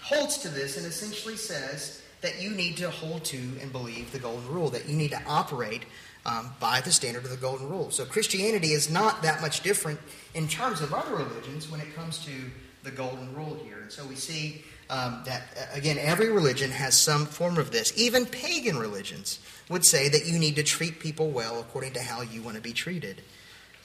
holds 0.02 0.38
to 0.40 0.50
this 0.50 0.78
and 0.78 0.86
essentially 0.86 1.38
says 1.38 2.02
that 2.22 2.42
you 2.42 2.50
need 2.50 2.76
to 2.78 2.90
hold 2.90 3.24
to 3.26 3.38
and 3.62 3.72
believe 3.72 4.12
the 4.12 4.20
golden 4.20 4.48
rule, 4.50 4.70
that 4.70 4.90
you 4.90 4.96
need 4.96 5.12
to 5.12 5.22
operate 5.28 5.84
um, 6.28 6.52
by 6.60 6.82
the 6.82 6.92
standard 6.92 7.24
of 7.24 7.32
the 7.32 7.38
golden 7.38 7.70
rule. 7.70 7.90
So 7.90 8.06
Christianity 8.06 8.74
is 8.74 8.92
not 8.92 9.22
that 9.24 9.42
much 9.42 9.62
different 9.62 10.00
in 10.36 10.48
terms 10.48 10.82
of 10.82 10.94
other 10.94 11.16
religions 11.16 11.72
when 11.72 11.80
it 11.80 11.96
comes 11.96 12.24
to 12.26 12.32
the 12.84 12.92
golden 12.92 13.34
rule 13.34 13.58
here. 13.64 13.80
And 13.80 13.92
so 13.92 14.06
we 14.06 14.16
see 14.16 14.64
um, 14.90 15.24
that, 15.26 15.44
uh, 15.58 15.66
again, 15.74 15.98
every 15.98 16.30
religion 16.30 16.70
has 16.70 17.00
some 17.00 17.26
form 17.26 17.58
of 17.58 17.72
this. 17.72 17.94
Even 17.98 18.26
pagan 18.26 18.78
religions 18.78 19.40
would 19.70 19.86
say 19.86 20.10
that 20.10 20.26
you 20.26 20.38
need 20.38 20.56
to 20.58 20.64
treat 20.64 21.00
people 21.00 21.30
well 21.30 21.60
according 21.60 21.94
to 21.94 22.02
how 22.02 22.22
you 22.22 22.42
want 22.42 22.56
to 22.56 22.62
be 22.62 22.74
treated. 22.74 23.22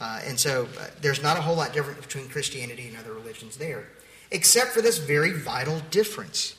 Uh, 0.01 0.21
and 0.27 0.39
so 0.39 0.69
uh, 0.81 0.87
there's 1.01 1.23
not 1.23 1.37
a 1.37 1.41
whole 1.41 1.57
lot 1.57 1.73
different 1.73 2.01
between 2.03 2.29
Christianity 2.29 2.89
and 2.89 2.97
other 2.97 3.13
religions 3.13 3.57
there, 3.57 3.87
except 4.33 4.71
for 4.71 4.83
this 4.83 4.99
very 4.99 5.33
vital 5.33 5.81
difference. 5.91 6.57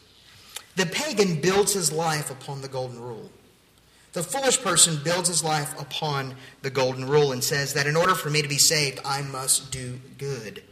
The 0.78 0.86
pagan 0.86 1.41
builds 1.41 1.74
his 1.74 1.91
life 1.91 2.32
upon 2.32 2.62
the 2.62 2.69
golden 2.69 3.00
rule. 3.02 3.30
The 4.13 4.23
foolish 4.23 4.62
person 4.62 4.99
builds 5.04 5.28
his 5.28 5.43
life 5.43 5.80
upon 5.80 6.36
the 6.62 6.69
golden 6.69 7.06
rule 7.08 7.32
and 7.32 7.43
says 7.43 7.73
that 7.73 7.88
in 7.88 7.95
order 7.95 8.13
for 8.13 8.30
me 8.30 8.43
to 8.43 8.47
be 8.47 8.60
saved, 8.60 8.99
I 9.04 9.23
must 9.23 9.71
do 9.71 9.99
good. 10.19 10.63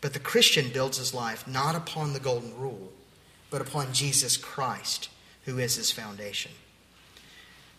But 0.00 0.14
the 0.14 0.18
Christian 0.18 0.70
builds 0.72 0.98
his 0.98 1.14
life 1.14 1.46
not 1.46 1.76
upon 1.76 2.12
the 2.12 2.20
golden 2.20 2.56
rule, 2.58 2.92
but 3.50 3.60
upon 3.60 3.92
Jesus 3.92 4.36
Christ, 4.36 5.10
who 5.44 5.58
is 5.58 5.76
his 5.76 5.92
foundation. 5.92 6.50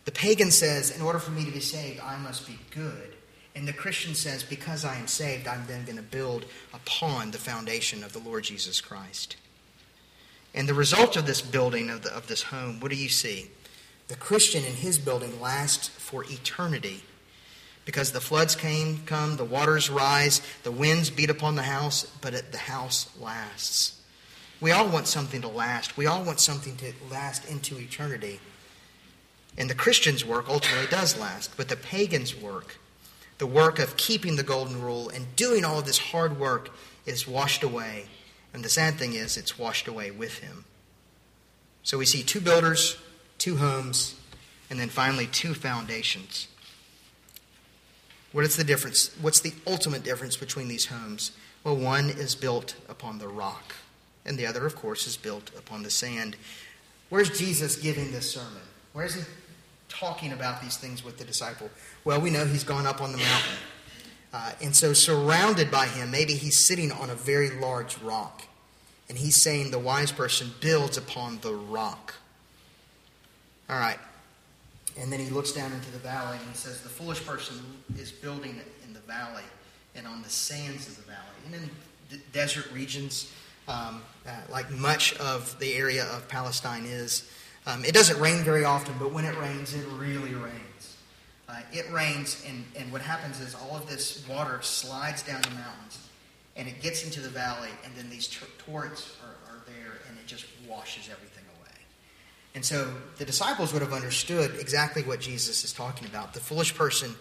The 0.05 0.11
pagan 0.11 0.51
says, 0.51 0.89
in 0.89 1.01
order 1.01 1.19
for 1.19 1.31
me 1.31 1.43
to 1.45 1.51
be 1.51 1.59
saved, 1.59 1.99
I 1.99 2.17
must 2.17 2.47
be 2.47 2.57
good. 2.71 3.15
And 3.53 3.67
the 3.67 3.73
Christian 3.73 4.15
says, 4.15 4.41
because 4.41 4.85
I 4.85 4.95
am 4.95 5.07
saved, 5.07 5.47
I'm 5.47 5.65
then 5.67 5.83
going 5.83 5.97
to 5.97 6.01
build 6.01 6.45
upon 6.73 7.31
the 7.31 7.37
foundation 7.37 8.03
of 8.03 8.13
the 8.13 8.19
Lord 8.19 8.45
Jesus 8.45 8.79
Christ. 8.79 9.35
And 10.53 10.67
the 10.67 10.73
result 10.73 11.17
of 11.17 11.25
this 11.25 11.41
building 11.41 11.89
of, 11.89 12.03
the, 12.03 12.13
of 12.15 12.27
this 12.27 12.43
home, 12.43 12.79
what 12.79 12.91
do 12.91 12.97
you 12.97 13.09
see? 13.09 13.49
The 14.11 14.17
Christian 14.17 14.65
in 14.65 14.73
his 14.73 14.97
building 14.97 15.39
lasts 15.39 15.87
for 15.87 16.25
eternity 16.25 17.01
because 17.85 18.11
the 18.11 18.19
floods 18.19 18.57
came, 18.57 19.03
come, 19.05 19.37
the 19.37 19.45
waters 19.45 19.89
rise, 19.89 20.41
the 20.63 20.71
winds 20.71 21.09
beat 21.09 21.29
upon 21.29 21.55
the 21.55 21.63
house, 21.63 22.03
but 22.19 22.51
the 22.51 22.57
house 22.57 23.09
lasts. 23.17 24.01
We 24.59 24.71
all 24.71 24.89
want 24.89 25.07
something 25.07 25.39
to 25.43 25.47
last. 25.47 25.95
We 25.95 26.07
all 26.07 26.25
want 26.25 26.41
something 26.41 26.75
to 26.75 26.91
last 27.09 27.49
into 27.49 27.79
eternity. 27.79 28.41
And 29.57 29.69
the 29.69 29.75
Christian's 29.75 30.25
work 30.25 30.49
ultimately 30.49 30.87
does 30.87 31.17
last, 31.17 31.55
but 31.55 31.69
the 31.69 31.77
pagan's 31.77 32.35
work, 32.35 32.79
the 33.37 33.47
work 33.47 33.79
of 33.79 33.95
keeping 33.95 34.35
the 34.35 34.43
golden 34.43 34.81
rule 34.81 35.07
and 35.07 35.33
doing 35.37 35.63
all 35.63 35.79
of 35.79 35.85
this 35.85 35.99
hard 35.99 36.37
work, 36.37 36.69
is 37.05 37.29
washed 37.29 37.63
away. 37.63 38.07
And 38.53 38.61
the 38.61 38.67
sad 38.67 38.95
thing 38.95 39.13
is, 39.13 39.37
it's 39.37 39.57
washed 39.57 39.87
away 39.87 40.11
with 40.11 40.39
him. 40.39 40.65
So 41.81 41.97
we 41.97 42.05
see 42.05 42.23
two 42.23 42.41
builders 42.41 42.97
two 43.41 43.57
homes, 43.57 44.15
and 44.69 44.79
then 44.79 44.87
finally 44.87 45.25
two 45.25 45.55
foundations. 45.55 46.47
What 48.31 48.45
is 48.45 48.55
the 48.55 48.63
difference? 48.63 49.09
What's 49.19 49.39
the 49.39 49.53
ultimate 49.65 50.03
difference 50.03 50.37
between 50.37 50.67
these 50.67 50.85
homes? 50.85 51.31
Well, 51.63 51.75
one 51.75 52.11
is 52.11 52.35
built 52.35 52.75
upon 52.87 53.17
the 53.17 53.27
rock, 53.27 53.73
and 54.27 54.37
the 54.37 54.45
other, 54.45 54.65
of 54.67 54.75
course, 54.75 55.07
is 55.07 55.17
built 55.17 55.49
upon 55.57 55.81
the 55.81 55.89
sand. 55.89 56.35
Where's 57.09 57.35
Jesus 57.35 57.75
giving 57.75 58.11
this 58.11 58.31
sermon? 58.31 58.61
Where 58.93 59.05
is 59.05 59.15
he 59.15 59.21
talking 59.89 60.33
about 60.33 60.61
these 60.61 60.77
things 60.77 61.03
with 61.03 61.17
the 61.17 61.25
disciple? 61.25 61.71
Well, 62.05 62.21
we 62.21 62.29
know 62.29 62.45
he's 62.45 62.63
gone 62.63 62.85
up 62.85 63.01
on 63.01 63.11
the 63.11 63.17
mountain. 63.17 63.57
Uh, 64.33 64.51
and 64.61 64.75
so, 64.75 64.93
surrounded 64.93 65.71
by 65.71 65.87
him, 65.87 66.11
maybe 66.11 66.35
he's 66.35 66.63
sitting 66.63 66.91
on 66.91 67.09
a 67.09 67.15
very 67.15 67.49
large 67.49 67.97
rock. 67.97 68.43
And 69.09 69.17
he's 69.17 69.41
saying 69.41 69.71
the 69.71 69.79
wise 69.79 70.11
person 70.11 70.51
builds 70.61 70.95
upon 70.95 71.39
the 71.39 71.53
rock. 71.53 72.13
All 73.71 73.79
right. 73.79 73.97
And 74.99 75.11
then 75.11 75.21
he 75.21 75.29
looks 75.29 75.53
down 75.53 75.71
into 75.71 75.89
the 75.91 75.99
valley 75.99 76.37
and 76.37 76.49
he 76.49 76.55
says, 76.55 76.81
The 76.81 76.89
foolish 76.89 77.25
person 77.25 77.55
is 77.97 78.11
building 78.11 78.59
in 78.85 78.93
the 78.93 78.99
valley 78.99 79.45
and 79.95 80.05
on 80.05 80.21
the 80.21 80.29
sands 80.29 80.87
of 80.89 80.97
the 80.97 81.03
valley. 81.03 81.21
And 81.45 81.55
in 81.55 82.21
desert 82.33 82.69
regions, 82.73 83.31
um, 83.69 84.01
uh, 84.27 84.31
like 84.49 84.69
much 84.71 85.15
of 85.19 85.57
the 85.59 85.73
area 85.73 86.03
of 86.07 86.27
Palestine 86.27 86.83
is, 86.85 87.31
um, 87.65 87.85
it 87.85 87.93
doesn't 87.93 88.19
rain 88.19 88.43
very 88.43 88.65
often, 88.65 88.93
but 88.99 89.13
when 89.13 89.23
it 89.23 89.37
rains, 89.37 89.73
it 89.73 89.87
really 89.93 90.33
rains. 90.33 90.97
Uh, 91.47 91.61
it 91.71 91.89
rains, 91.91 92.43
and, 92.47 92.65
and 92.77 92.91
what 92.91 93.01
happens 93.01 93.39
is 93.39 93.55
all 93.55 93.77
of 93.77 93.89
this 93.89 94.27
water 94.27 94.59
slides 94.61 95.23
down 95.23 95.41
the 95.43 95.49
mountains 95.51 96.07
and 96.55 96.67
it 96.67 96.81
gets 96.81 97.05
into 97.05 97.21
the 97.21 97.29
valley, 97.29 97.69
and 97.85 97.95
then 97.95 98.09
these 98.09 98.27
torrents 98.57 99.15
are, 99.23 99.53
are 99.53 99.61
there, 99.65 99.93
and 100.09 100.17
it 100.17 100.27
just 100.27 100.45
washes 100.67 101.09
everything 101.09 101.40
and 102.53 102.65
so 102.65 102.93
the 103.17 103.25
disciples 103.25 103.71
would 103.71 103.81
have 103.81 103.93
understood 103.93 104.55
exactly 104.59 105.03
what 105.03 105.21
Jesus 105.21 105.63
is 105.63 105.71
talking 105.71 106.07
about. 106.07 106.33
The 106.33 106.41
foolish 106.41 106.75
person 106.75 107.15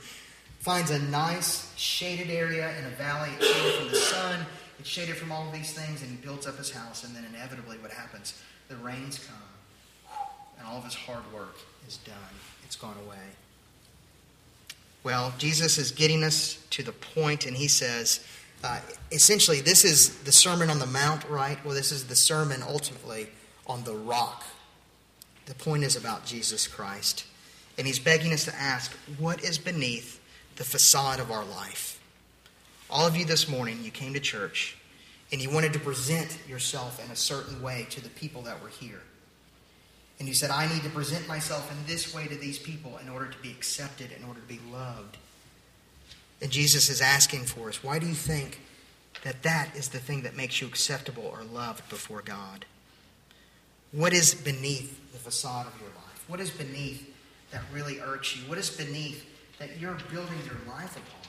finds 0.58 0.90
a 0.90 0.98
nice 0.98 1.72
shaded 1.76 2.30
area 2.30 2.76
in 2.78 2.84
a 2.84 2.90
valley. 2.90 3.30
It's 3.38 3.46
shaded 3.46 3.74
from 3.74 3.88
the 3.88 3.96
sun, 3.96 4.46
it's 4.78 4.88
shaded 4.88 5.16
from 5.16 5.30
all 5.30 5.46
of 5.46 5.52
these 5.52 5.72
things, 5.72 6.02
and 6.02 6.10
he 6.10 6.16
builds 6.16 6.46
up 6.46 6.56
his 6.58 6.70
house. 6.70 7.04
And 7.04 7.14
then 7.14 7.24
inevitably, 7.32 7.78
what 7.78 7.92
happens? 7.92 8.40
The 8.68 8.76
rains 8.76 9.24
come, 9.24 10.18
and 10.58 10.66
all 10.66 10.78
of 10.78 10.84
his 10.84 10.94
hard 10.94 11.22
work 11.32 11.56
is 11.86 11.98
done. 11.98 12.16
It's 12.64 12.76
gone 12.76 12.96
away. 13.06 13.16
Well, 15.02 15.32
Jesus 15.38 15.78
is 15.78 15.92
getting 15.92 16.22
us 16.24 16.58
to 16.70 16.82
the 16.82 16.92
point, 16.92 17.46
and 17.46 17.56
he 17.56 17.68
says, 17.68 18.20
uh, 18.62 18.80
essentially, 19.10 19.60
this 19.60 19.84
is 19.84 20.18
the 20.24 20.32
Sermon 20.32 20.68
on 20.68 20.78
the 20.78 20.86
Mount, 20.86 21.26
right? 21.28 21.56
Well, 21.64 21.74
this 21.74 21.90
is 21.90 22.08
the 22.08 22.16
sermon 22.16 22.62
ultimately 22.62 23.28
on 23.66 23.84
the 23.84 23.94
rock 23.94 24.44
The 25.50 25.56
point 25.56 25.82
is 25.82 25.96
about 25.96 26.24
Jesus 26.24 26.68
Christ. 26.68 27.24
And 27.76 27.84
he's 27.84 27.98
begging 27.98 28.32
us 28.32 28.44
to 28.44 28.54
ask, 28.54 28.92
what 29.18 29.42
is 29.42 29.58
beneath 29.58 30.20
the 30.54 30.62
facade 30.62 31.18
of 31.18 31.32
our 31.32 31.44
life? 31.44 32.00
All 32.88 33.04
of 33.04 33.16
you 33.16 33.24
this 33.24 33.48
morning, 33.48 33.80
you 33.82 33.90
came 33.90 34.14
to 34.14 34.20
church 34.20 34.76
and 35.32 35.42
you 35.42 35.50
wanted 35.50 35.72
to 35.72 35.80
present 35.80 36.38
yourself 36.48 37.04
in 37.04 37.10
a 37.10 37.16
certain 37.16 37.60
way 37.60 37.88
to 37.90 38.00
the 38.00 38.10
people 38.10 38.42
that 38.42 38.62
were 38.62 38.68
here. 38.68 39.00
And 40.20 40.28
you 40.28 40.34
said, 40.34 40.50
I 40.50 40.72
need 40.72 40.84
to 40.84 40.90
present 40.90 41.26
myself 41.26 41.68
in 41.72 41.84
this 41.84 42.14
way 42.14 42.28
to 42.28 42.36
these 42.36 42.60
people 42.60 43.00
in 43.02 43.08
order 43.08 43.26
to 43.26 43.38
be 43.38 43.50
accepted, 43.50 44.12
in 44.12 44.24
order 44.28 44.38
to 44.38 44.46
be 44.46 44.60
loved. 44.72 45.16
And 46.40 46.52
Jesus 46.52 46.88
is 46.88 47.00
asking 47.00 47.46
for 47.46 47.70
us, 47.70 47.82
why 47.82 47.98
do 47.98 48.06
you 48.06 48.14
think 48.14 48.60
that 49.24 49.42
that 49.42 49.74
is 49.74 49.88
the 49.88 49.98
thing 49.98 50.22
that 50.22 50.36
makes 50.36 50.60
you 50.60 50.68
acceptable 50.68 51.24
or 51.24 51.42
loved 51.42 51.88
before 51.88 52.22
God? 52.22 52.66
What 53.92 54.12
is 54.12 54.34
beneath 54.34 55.12
the 55.12 55.18
facade 55.18 55.66
of 55.66 55.80
your 55.80 55.90
life? 55.90 56.24
What 56.28 56.40
is 56.40 56.50
beneath 56.50 57.12
that 57.50 57.62
really 57.72 58.00
irks 58.00 58.36
you? 58.36 58.48
What 58.48 58.58
is 58.58 58.70
beneath 58.70 59.26
that 59.58 59.78
you're 59.80 59.96
building 60.12 60.38
your 60.46 60.74
life 60.74 60.96
upon? 60.96 61.20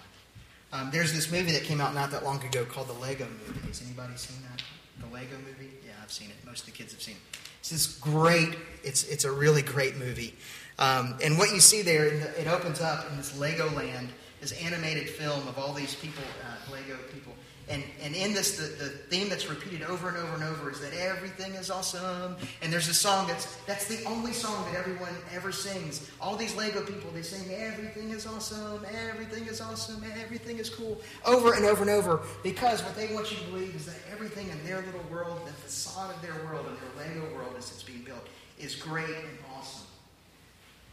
Um, 0.74 0.92
there's 0.92 1.12
this 1.12 1.32
movie 1.32 1.52
that 1.54 1.64
came 1.64 1.82
out 1.82 1.94
not 1.94 2.12
that 2.12 2.24
long 2.24 2.42
ago 2.44 2.64
called 2.64 2.88
The 2.88 2.94
Lego 2.94 3.28
Movie. 3.48 3.68
Has 3.68 3.82
anybody 3.82 4.16
seen 4.16 4.38
that? 4.44 4.64
The 5.06 5.14
Lego 5.14 5.36
Movie? 5.38 5.72
Yeah, 5.86 5.94
I've 6.02 6.12
seen 6.12 6.30
it. 6.30 6.36
Most 6.46 6.62
of 6.62 6.66
the 6.68 6.72
kids 6.72 6.94
have 6.94 7.02
seen 7.02 7.16
it. 7.16 7.38
It's 7.60 7.70
this 7.70 7.88
great. 7.98 8.56
It's 8.84 9.04
it's 9.06 9.26
a 9.26 9.32
really 9.32 9.62
great 9.62 9.98
movie. 9.98 10.36
Um, 10.80 11.18
and 11.24 11.38
what 11.38 11.54
you 11.54 11.60
see 11.60 11.82
there, 11.82 12.06
it 12.06 12.48
opens 12.48 12.80
up 12.80 13.10
in 13.10 13.18
this 13.18 13.38
Lego 13.38 13.70
land, 13.72 14.10
this 14.40 14.52
animated 14.64 15.10
film 15.10 15.48
of 15.48 15.58
all 15.58 15.74
these 15.74 15.96
people, 15.96 16.24
uh, 16.44 16.72
Lego 16.72 16.98
people, 17.14 17.34
and, 17.72 17.84
and 18.04 18.14
in 18.14 18.34
this, 18.34 18.58
the, 18.58 18.84
the 18.84 18.90
theme 18.90 19.30
that's 19.30 19.50
repeated 19.50 19.84
over 19.84 20.10
and 20.10 20.18
over 20.18 20.34
and 20.36 20.44
over 20.44 20.70
is 20.70 20.82
that 20.82 20.94
everything 20.94 21.54
is 21.54 21.72
awesome. 21.72 22.36
And 22.62 22.72
there's 22.72 22.90
a 22.90 22.94
song 22.94 23.28
that's, 23.28 23.56
that's 23.66 23.88
the 23.88 24.04
only 24.06 24.34
song 24.34 24.66
that 24.66 24.78
everyone 24.78 25.16
ever 25.34 25.52
sings. 25.52 26.12
All 26.20 26.36
these 26.36 26.56
Lego 26.56 26.84
people, 26.84 27.10
they 27.12 27.22
sing, 27.22 27.54
everything 27.54 28.10
is 28.10 28.28
awesome, 28.28 28.86
everything 29.10 29.48
is 29.48 29.62
awesome, 29.62 30.04
everything 30.22 30.58
is 30.58 30.70
cool, 30.70 31.00
over 31.26 31.54
and 31.54 31.66
over 31.66 31.82
and 31.82 31.90
over. 31.90 32.20
Because 32.44 32.84
what 32.84 32.96
they 32.96 33.14
want 33.14 33.32
you 33.32 33.38
to 33.38 33.44
believe 33.46 33.74
is 33.76 33.86
that 33.86 33.96
everything 34.12 34.50
in 34.50 34.64
their 34.66 34.82
little 34.82 35.04
world, 35.10 35.40
the 35.46 35.54
facade 35.54 36.14
of 36.14 36.22
their 36.22 36.36
world, 36.46 36.66
and 36.68 36.78
their 36.78 37.08
Lego 37.08 37.34
world 37.34 37.56
as 37.58 37.72
it's 37.72 37.84
being 37.84 38.04
built, 38.04 38.28
is 38.60 38.76
great 38.76 39.08
and 39.08 39.38
awesome. 39.56 39.88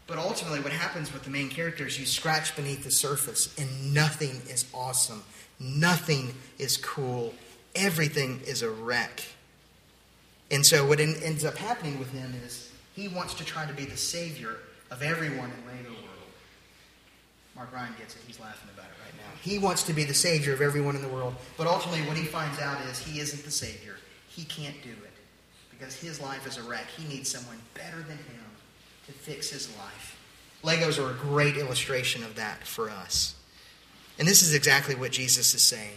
But 0.07 0.17
ultimately, 0.17 0.59
what 0.61 0.71
happens 0.71 1.13
with 1.13 1.23
the 1.23 1.29
main 1.29 1.49
characters, 1.49 1.99
you 1.99 2.05
scratch 2.07 2.55
beneath 2.55 2.83
the 2.83 2.89
surface, 2.89 3.55
and 3.59 3.93
nothing 3.93 4.41
is 4.49 4.65
awesome 4.73 5.23
Nothing 5.59 6.33
is 6.57 6.77
cool. 6.77 7.33
Everything 7.75 8.41
is 8.45 8.61
a 8.61 8.69
wreck. 8.69 9.23
And 10.51 10.65
so, 10.65 10.85
what 10.85 10.99
ends 10.99 11.45
up 11.45 11.57
happening 11.57 11.99
with 11.99 12.11
him 12.11 12.33
is 12.45 12.71
he 12.95 13.07
wants 13.07 13.33
to 13.35 13.45
try 13.45 13.65
to 13.65 13.73
be 13.73 13.85
the 13.85 13.97
savior 13.97 14.57
of 14.89 15.03
everyone 15.03 15.51
in 15.51 15.67
Lego 15.67 15.89
World. 15.89 16.05
Mark 17.55 17.73
Ryan 17.73 17.93
gets 17.99 18.15
it. 18.15 18.21
He's 18.25 18.39
laughing 18.39 18.69
about 18.73 18.87
it 18.87 18.97
right 19.03 19.13
now. 19.17 19.39
He 19.41 19.59
wants 19.59 19.83
to 19.83 19.93
be 19.93 20.03
the 20.03 20.13
savior 20.13 20.53
of 20.53 20.61
everyone 20.61 20.95
in 20.95 21.01
the 21.01 21.07
world. 21.09 21.35
But 21.57 21.67
ultimately, 21.67 22.07
what 22.07 22.17
he 22.17 22.23
finds 22.23 22.59
out 22.59 22.81
is 22.89 22.99
he 22.99 23.19
isn't 23.19 23.43
the 23.43 23.51
savior. 23.51 23.97
He 24.27 24.43
can't 24.45 24.81
do 24.81 24.89
it 24.89 25.13
because 25.69 25.95
his 25.95 26.19
life 26.19 26.47
is 26.47 26.57
a 26.57 26.63
wreck. 26.63 26.87
He 26.97 27.07
needs 27.07 27.29
someone 27.29 27.57
better 27.73 27.97
than 27.97 28.17
him 28.17 28.45
to 29.05 29.11
fix 29.11 29.49
his 29.49 29.69
life. 29.77 30.17
Legos 30.63 31.03
are 31.03 31.11
a 31.11 31.15
great 31.15 31.57
illustration 31.57 32.23
of 32.23 32.35
that 32.35 32.65
for 32.65 32.89
us. 32.89 33.35
And 34.19 34.27
this 34.27 34.43
is 34.43 34.53
exactly 34.53 34.95
what 34.95 35.11
Jesus 35.11 35.55
is 35.55 35.63
saying. 35.63 35.95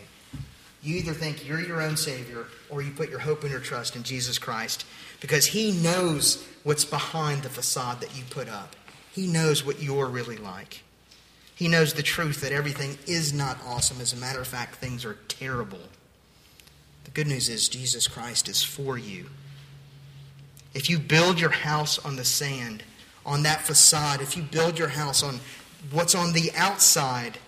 You 0.83 0.97
either 0.97 1.13
think 1.13 1.47
you're 1.47 1.61
your 1.61 1.83
own 1.83 1.97
Savior 1.97 2.47
or 2.71 2.81
you 2.81 2.93
put 2.93 3.11
your 3.11 3.19
hope 3.19 3.43
and 3.43 3.51
your 3.51 3.61
trust 3.61 3.95
in 3.95 4.05
Jesus 4.05 4.39
Christ 4.39 4.87
because 5.21 5.47
He 5.47 5.73
knows 5.73 6.47
what's 6.63 6.85
behind 6.85 7.43
the 7.43 7.49
facade 7.49 8.01
that 8.01 8.17
you 8.17 8.25
put 8.31 8.49
up. 8.49 8.75
He 9.13 9.27
knows 9.27 9.65
what 9.65 9.83
you're 9.83 10.07
really 10.07 10.37
like. 10.37 10.83
He 11.55 11.69
knows 11.69 11.93
the 11.93 12.03
truth 12.03 12.41
that 12.41 12.53
everything 12.53 12.97
is 13.07 13.33
not 13.33 13.59
awesome. 13.67 14.01
As 14.01 14.13
a 14.13 14.17
matter 14.17 14.41
of 14.41 14.49
fact, 14.49 14.77
things 14.77 15.05
are 15.05 15.19
terrible. 15.29 15.79
The 17.05 17.11
good 17.11 17.27
news 17.27 17.49
is 17.49 17.69
Jesus 17.69 18.09
Christ 18.09 18.49
is 18.49 18.63
for 18.63 18.97
you. 18.97 19.27
If 20.75 20.89
you 20.89 20.99
build 20.99 21.39
your 21.39 21.51
house 21.51 21.99
on 22.05 22.17
the 22.17 22.25
sand, 22.25 22.83
on 23.27 23.43
that 23.43 23.63
facade, 23.63 24.21
if 24.21 24.37
you 24.37 24.43
build 24.43 24.79
your 24.79 24.89
house 24.89 25.23
on 25.23 25.41
what's 25.91 26.15
on 26.15 26.33
the 26.33 26.51
outside, 26.57 27.39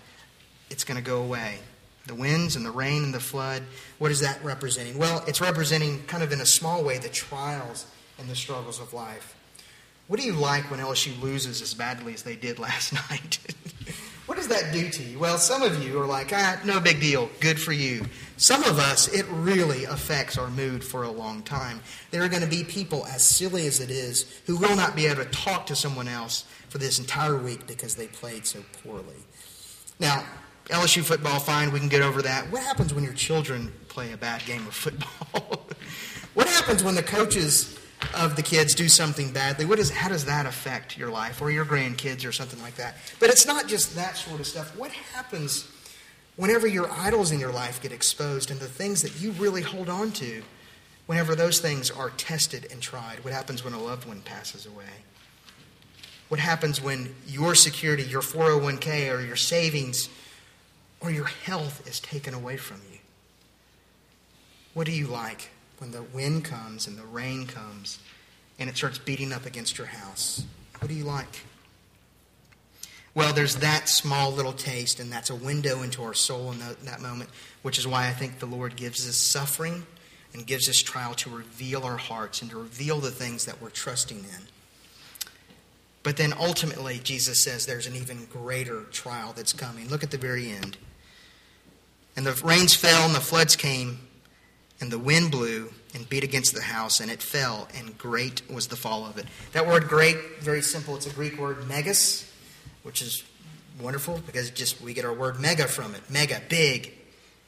it's 0.75 0.83
going 0.83 1.01
to 1.01 1.09
go 1.09 1.21
away. 1.21 1.57
The 2.05 2.15
winds 2.15 2.57
and 2.57 2.65
the 2.65 2.69
rain 2.69 3.01
and 3.01 3.13
the 3.13 3.19
flood, 3.21 3.63
what 3.97 4.11
is 4.11 4.19
that 4.19 4.43
representing? 4.43 4.97
Well, 4.97 5.23
it's 5.25 5.39
representing, 5.39 6.03
kind 6.03 6.21
of 6.21 6.33
in 6.33 6.41
a 6.41 6.45
small 6.45 6.83
way, 6.83 6.97
the 6.97 7.07
trials 7.07 7.85
and 8.19 8.27
the 8.27 8.35
struggles 8.35 8.81
of 8.81 8.91
life. 8.91 9.37
What 10.07 10.19
do 10.19 10.25
you 10.25 10.33
like 10.33 10.69
when 10.69 10.81
LSU 10.81 11.19
loses 11.21 11.61
as 11.61 11.73
badly 11.73 12.13
as 12.13 12.23
they 12.23 12.35
did 12.35 12.59
last 12.67 12.91
night? 12.91 13.39
what 14.25 14.37
does 14.37 14.49
that 14.49 14.73
do 14.73 14.89
to 14.89 15.01
you? 15.01 15.17
Well, 15.17 15.37
some 15.37 15.61
of 15.61 15.81
you 15.81 15.97
are 16.01 16.05
like, 16.05 16.33
ah, 16.33 16.59
no 16.65 16.81
big 16.81 16.99
deal, 16.99 17.29
good 17.39 17.57
for 17.57 17.71
you. 17.71 18.05
Some 18.35 18.61
of 18.65 18.77
us, 18.77 19.07
it 19.07 19.25
really 19.29 19.85
affects 19.85 20.37
our 20.37 20.49
mood 20.49 20.83
for 20.83 21.03
a 21.03 21.09
long 21.09 21.41
time. 21.41 21.79
There 22.11 22.21
are 22.21 22.27
going 22.27 22.43
to 22.43 22.49
be 22.49 22.65
people, 22.65 23.05
as 23.05 23.25
silly 23.25 23.65
as 23.65 23.79
it 23.79 23.89
is, 23.89 24.41
who 24.45 24.57
will 24.57 24.75
not 24.75 24.93
be 24.93 25.05
able 25.05 25.23
to 25.23 25.29
talk 25.29 25.67
to 25.67 25.75
someone 25.75 26.09
else 26.09 26.43
for 26.67 26.79
this 26.79 26.99
entire 26.99 27.37
week 27.37 27.65
because 27.65 27.95
they 27.95 28.07
played 28.07 28.45
so 28.45 28.59
poorly. 28.83 29.23
Now, 30.01 30.25
LSU 30.65 31.03
football, 31.03 31.39
fine, 31.39 31.71
we 31.71 31.79
can 31.79 31.89
get 31.89 32.01
over 32.01 32.21
that. 32.23 32.51
What 32.51 32.63
happens 32.63 32.93
when 32.93 33.03
your 33.03 33.13
children 33.13 33.71
play 33.87 34.11
a 34.11 34.17
bad 34.17 34.43
game 34.45 34.65
of 34.65 34.73
football? 34.73 35.67
what 36.33 36.47
happens 36.47 36.83
when 36.83 36.95
the 36.95 37.03
coaches 37.03 37.77
of 38.15 38.35
the 38.35 38.41
kids 38.41 38.73
do 38.73 38.89
something 38.89 39.31
badly? 39.31 39.65
What 39.65 39.77
is, 39.77 39.91
how 39.91 40.09
does 40.09 40.25
that 40.25 40.45
affect 40.45 40.97
your 40.97 41.09
life 41.09 41.41
or 41.41 41.51
your 41.51 41.65
grandkids 41.65 42.27
or 42.27 42.31
something 42.31 42.61
like 42.61 42.75
that? 42.75 42.95
But 43.19 43.29
it's 43.29 43.45
not 43.45 43.67
just 43.67 43.95
that 43.95 44.17
sort 44.17 44.39
of 44.39 44.47
stuff. 44.47 44.75
What 44.75 44.91
happens 44.91 45.69
whenever 46.35 46.65
your 46.65 46.91
idols 46.91 47.31
in 47.31 47.39
your 47.39 47.51
life 47.51 47.81
get 47.81 47.91
exposed 47.91 48.49
and 48.49 48.59
the 48.59 48.67
things 48.67 49.03
that 49.03 49.21
you 49.21 49.31
really 49.33 49.61
hold 49.61 49.87
on 49.87 50.11
to, 50.13 50.41
whenever 51.05 51.35
those 51.35 51.59
things 51.59 51.91
are 51.91 52.09
tested 52.11 52.67
and 52.71 52.81
tried? 52.81 53.23
What 53.23 53.33
happens 53.33 53.63
when 53.63 53.73
a 53.73 53.79
loved 53.79 54.07
one 54.07 54.21
passes 54.21 54.65
away? 54.65 54.85
What 56.29 56.39
happens 56.39 56.81
when 56.81 57.13
your 57.27 57.53
security, 57.53 58.03
your 58.03 58.23
401k, 58.23 59.15
or 59.15 59.21
your 59.21 59.35
savings 59.35 60.09
or 60.99 61.11
your 61.11 61.25
health 61.25 61.87
is 61.87 61.99
taken 61.99 62.33
away 62.33 62.57
from 62.57 62.81
you? 62.91 62.99
What 64.73 64.85
do 64.85 64.91
you 64.91 65.07
like 65.07 65.49
when 65.77 65.91
the 65.91 66.03
wind 66.03 66.45
comes 66.45 66.87
and 66.87 66.97
the 66.97 67.05
rain 67.05 67.47
comes 67.47 67.99
and 68.59 68.69
it 68.69 68.77
starts 68.77 68.97
beating 68.97 69.31
up 69.31 69.45
against 69.45 69.77
your 69.77 69.87
house? 69.87 70.45
What 70.79 70.89
do 70.89 70.93
you 70.93 71.03
like? 71.03 71.43
Well, 73.13 73.31
there's 73.31 73.55
that 73.57 73.87
small 73.87 74.33
little 74.33 74.51
taste, 74.51 74.99
and 74.99 75.09
that's 75.09 75.29
a 75.29 75.35
window 75.35 75.83
into 75.83 76.03
our 76.03 76.13
soul 76.13 76.51
in 76.51 76.59
that 76.59 77.01
moment, 77.01 77.29
which 77.61 77.79
is 77.79 77.87
why 77.87 78.07
I 78.07 78.11
think 78.11 78.39
the 78.39 78.45
Lord 78.45 78.75
gives 78.75 79.07
us 79.07 79.15
suffering 79.15 79.85
and 80.33 80.45
gives 80.45 80.67
us 80.67 80.81
trial 80.81 81.13
to 81.15 81.29
reveal 81.29 81.83
our 81.83 81.95
hearts 81.95 82.41
and 82.41 82.51
to 82.51 82.57
reveal 82.57 82.99
the 82.99 83.11
things 83.11 83.45
that 83.45 83.61
we're 83.61 83.69
trusting 83.69 84.19
in. 84.19 84.47
But 86.05 86.17
then 86.17 86.33
ultimately, 86.39 86.99
Jesus 87.03 87.43
says 87.43 87.65
there's 87.65 87.87
an 87.87 87.95
even 87.95 88.27
greater 88.31 88.83
trial 88.91 89.33
that's 89.35 89.53
coming. 89.53 89.89
Look 89.89 90.03
at 90.03 90.11
the 90.11 90.19
very 90.19 90.51
end. 90.51 90.77
And 92.15 92.23
the 92.23 92.33
rains 92.45 92.75
fell, 92.75 93.07
and 93.07 93.15
the 93.15 93.19
floods 93.19 93.55
came, 93.55 94.01
and 94.79 94.91
the 94.91 94.99
wind 94.99 95.31
blew 95.31 95.73
and 95.95 96.07
beat 96.07 96.23
against 96.23 96.53
the 96.53 96.61
house, 96.61 96.99
and 96.99 97.09
it 97.09 97.23
fell, 97.23 97.67
and 97.75 97.97
great 97.97 98.47
was 98.47 98.67
the 98.67 98.75
fall 98.75 99.03
of 99.03 99.17
it. 99.17 99.25
That 99.53 99.65
word 99.65 99.87
great, 99.87 100.15
very 100.41 100.61
simple. 100.61 100.95
It's 100.95 101.07
a 101.07 101.09
Greek 101.09 101.39
word 101.39 101.67
megas, 101.67 102.31
which 102.83 103.01
is 103.01 103.23
wonderful 103.81 104.21
because 104.27 104.51
just 104.51 104.79
we 104.81 104.93
get 104.93 105.05
our 105.05 105.13
word 105.13 105.39
mega 105.39 105.67
from 105.67 105.95
it. 105.95 106.01
Mega, 106.07 106.39
big. 106.49 106.93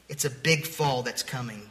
It's 0.08 0.24
a 0.24 0.30
big 0.30 0.66
fall 0.66 1.04
that's 1.04 1.22
coming. 1.22 1.70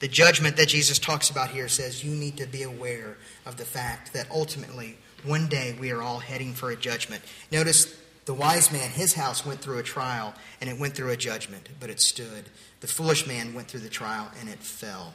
The 0.00 0.08
judgment 0.08 0.56
that 0.56 0.68
Jesus 0.68 0.98
talks 0.98 1.28
about 1.28 1.50
here 1.50 1.68
says 1.68 2.02
you 2.02 2.14
need 2.14 2.38
to 2.38 2.46
be 2.46 2.62
aware 2.62 3.18
of 3.44 3.58
the 3.58 3.66
fact 3.66 4.14
that 4.14 4.30
ultimately 4.30 4.96
one 5.24 5.48
day 5.48 5.76
we 5.78 5.90
are 5.90 6.02
all 6.02 6.18
heading 6.18 6.54
for 6.54 6.70
a 6.70 6.76
judgment. 6.76 7.22
Notice 7.50 7.96
the 8.24 8.34
wise 8.34 8.70
man, 8.70 8.90
his 8.90 9.14
house 9.14 9.44
went 9.44 9.60
through 9.60 9.78
a 9.78 9.82
trial 9.82 10.34
and 10.60 10.70
it 10.70 10.78
went 10.78 10.94
through 10.94 11.10
a 11.10 11.16
judgment, 11.16 11.68
but 11.80 11.90
it 11.90 12.00
stood. 12.00 12.44
The 12.80 12.86
foolish 12.86 13.26
man 13.26 13.54
went 13.54 13.68
through 13.68 13.80
the 13.80 13.88
trial 13.88 14.30
and 14.40 14.48
it 14.48 14.58
fell. 14.58 15.14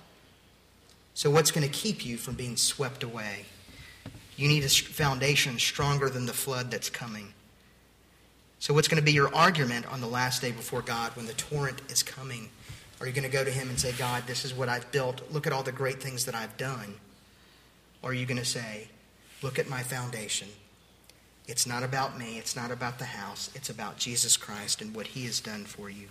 So, 1.13 1.32
what's 1.32 1.52
going 1.52 1.67
to 1.67 1.74
keep 1.74 2.06
you 2.06 2.17
from 2.17 2.36
being 2.36 2.58
swept 2.58 3.02
away? 3.04 3.46
You 4.36 4.48
need 4.48 4.63
a 4.63 4.70
foundation 4.70 5.58
stronger 5.58 6.10
than 6.10 6.28
the 6.28 6.34
flood 6.34 6.70
that's 6.70 6.91
coming. 6.91 7.34
So, 8.60 8.74
what's 8.74 8.88
going 8.88 9.02
to 9.02 9.06
be 9.06 9.13
your 9.13 9.34
argument 9.34 9.91
on 9.91 10.00
the 10.00 10.08
last 10.08 10.41
day 10.41 10.52
before 10.52 10.82
God 10.82 11.15
when 11.15 11.26
the 11.26 11.34
torrent 11.34 11.82
is 11.89 12.04
coming? 12.04 12.50
Are 13.00 13.08
you 13.08 13.13
going 13.13 13.24
to 13.24 13.36
go 13.36 13.43
to 13.43 13.50
Him 13.50 13.70
and 13.70 13.80
say, 13.80 13.93
God, 13.93 14.24
this 14.28 14.46
is 14.46 14.54
what 14.54 14.70
I've 14.70 14.91
built. 14.91 15.22
Look 15.32 15.48
at 15.48 15.54
all 15.54 15.63
the 15.63 15.72
great 15.72 16.02
things 16.02 16.26
that 16.26 16.36
I've 16.36 16.56
done? 16.58 16.96
Or 18.04 18.12
are 18.12 18.13
you 18.13 18.26
going 18.26 18.38
to 18.38 18.46
say, 18.46 18.88
Look 19.41 19.60
at 19.60 19.69
my 19.69 19.84
foundation. 19.84 20.47
It's 21.47 21.65
not 21.65 21.84
about 21.84 22.17
me. 22.17 22.38
It's 22.38 22.56
not 22.56 22.71
about 22.71 23.00
the 23.00 23.06
house. 23.06 23.50
It's 23.56 23.69
about 23.69 23.97
Jesus 23.97 24.36
Christ 24.36 24.82
and 24.82 24.93
what 24.93 25.08
he 25.08 25.26
has 25.26 25.39
done 25.39 25.63
for 25.63 25.89
you. 25.89 26.08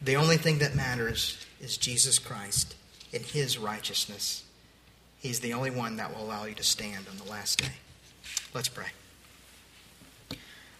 The 0.00 0.16
only 0.16 0.36
thing 0.36 0.58
that 0.58 0.74
matters 0.74 1.44
is 1.60 1.76
Jesus 1.76 2.18
Christ 2.18 2.76
and 3.12 3.22
his 3.22 3.58
righteousness. 3.58 4.44
He's 5.18 5.40
the 5.40 5.52
only 5.52 5.70
one 5.70 5.96
that 5.96 6.14
will 6.14 6.24
allow 6.24 6.44
you 6.44 6.54
to 6.54 6.62
stand 6.62 7.06
on 7.10 7.16
the 7.16 7.30
last 7.30 7.60
day. 7.60 7.74
Let's 8.54 8.68
pray. 8.68 8.88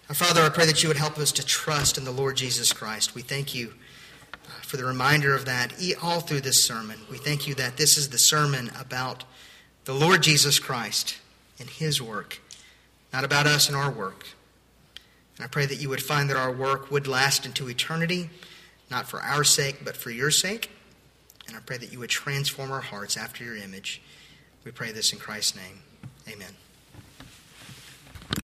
Our 0.09 0.15
Father, 0.15 0.43
I 0.43 0.49
pray 0.49 0.67
that 0.67 0.83
you 0.83 0.89
would 0.89 0.97
help 0.97 1.19
us 1.19 1.33
to 1.33 1.47
trust 1.47 1.97
in 1.97 2.05
the 2.05 2.11
Lord 2.11 2.37
Jesus 2.37 2.73
Christ. 2.73 3.15
We 3.15 3.23
thank 3.23 3.55
you 3.55 3.73
for 4.63 4.77
the 4.77 4.85
reminder 4.85 5.35
of 5.35 5.45
that 5.45 5.73
all 6.03 6.21
through 6.21 6.41
this 6.41 6.65
sermon. 6.65 6.99
We 7.11 7.19
thank 7.19 7.47
you 7.47 7.55
that 7.55 7.77
this 7.77 7.97
is 7.97 8.11
the 8.11 8.19
sermon 8.19 8.71
about 8.79 9.25
the 9.85 9.95
Lord 9.95 10.23
Jesus 10.23 10.59
Christ 10.59 11.19
and 11.59 11.69
his 11.69 12.01
work, 12.01 12.41
not 13.13 13.25
about 13.25 13.47
us 13.47 13.69
and 13.69 13.77
our 13.77 13.91
work. 13.91 14.27
And 15.37 15.45
I 15.45 15.49
pray 15.49 15.67
that 15.67 15.81
you 15.81 15.89
would 15.89 16.03
find 16.03 16.31
that 16.31 16.37
our 16.37 16.53
work 16.53 16.91
would 16.91 17.07
last 17.07 17.47
into 17.47 17.69
eternity, 17.69 18.31
not 18.91 19.09
for 19.09 19.21
our 19.21 19.45
sake, 19.45 19.85
but 19.85 19.97
for 19.97 20.11
your 20.11 20.31
sake. 20.31 20.71
And 21.49 21.57
I 21.57 21.61
pray 21.61 21.79
that 21.79 21.93
you 21.93 21.99
would 21.99 22.11
transform 22.11 22.71
our 22.71 22.81
hearts 22.81 23.17
after 23.17 23.43
your 23.45 23.57
image. 23.57 24.01
We 24.65 24.71
pray 24.71 24.93
this 24.93 25.13
in 25.13 25.19
Christ's 25.19 25.57
name. 25.57 25.83
Amen. 26.29 26.62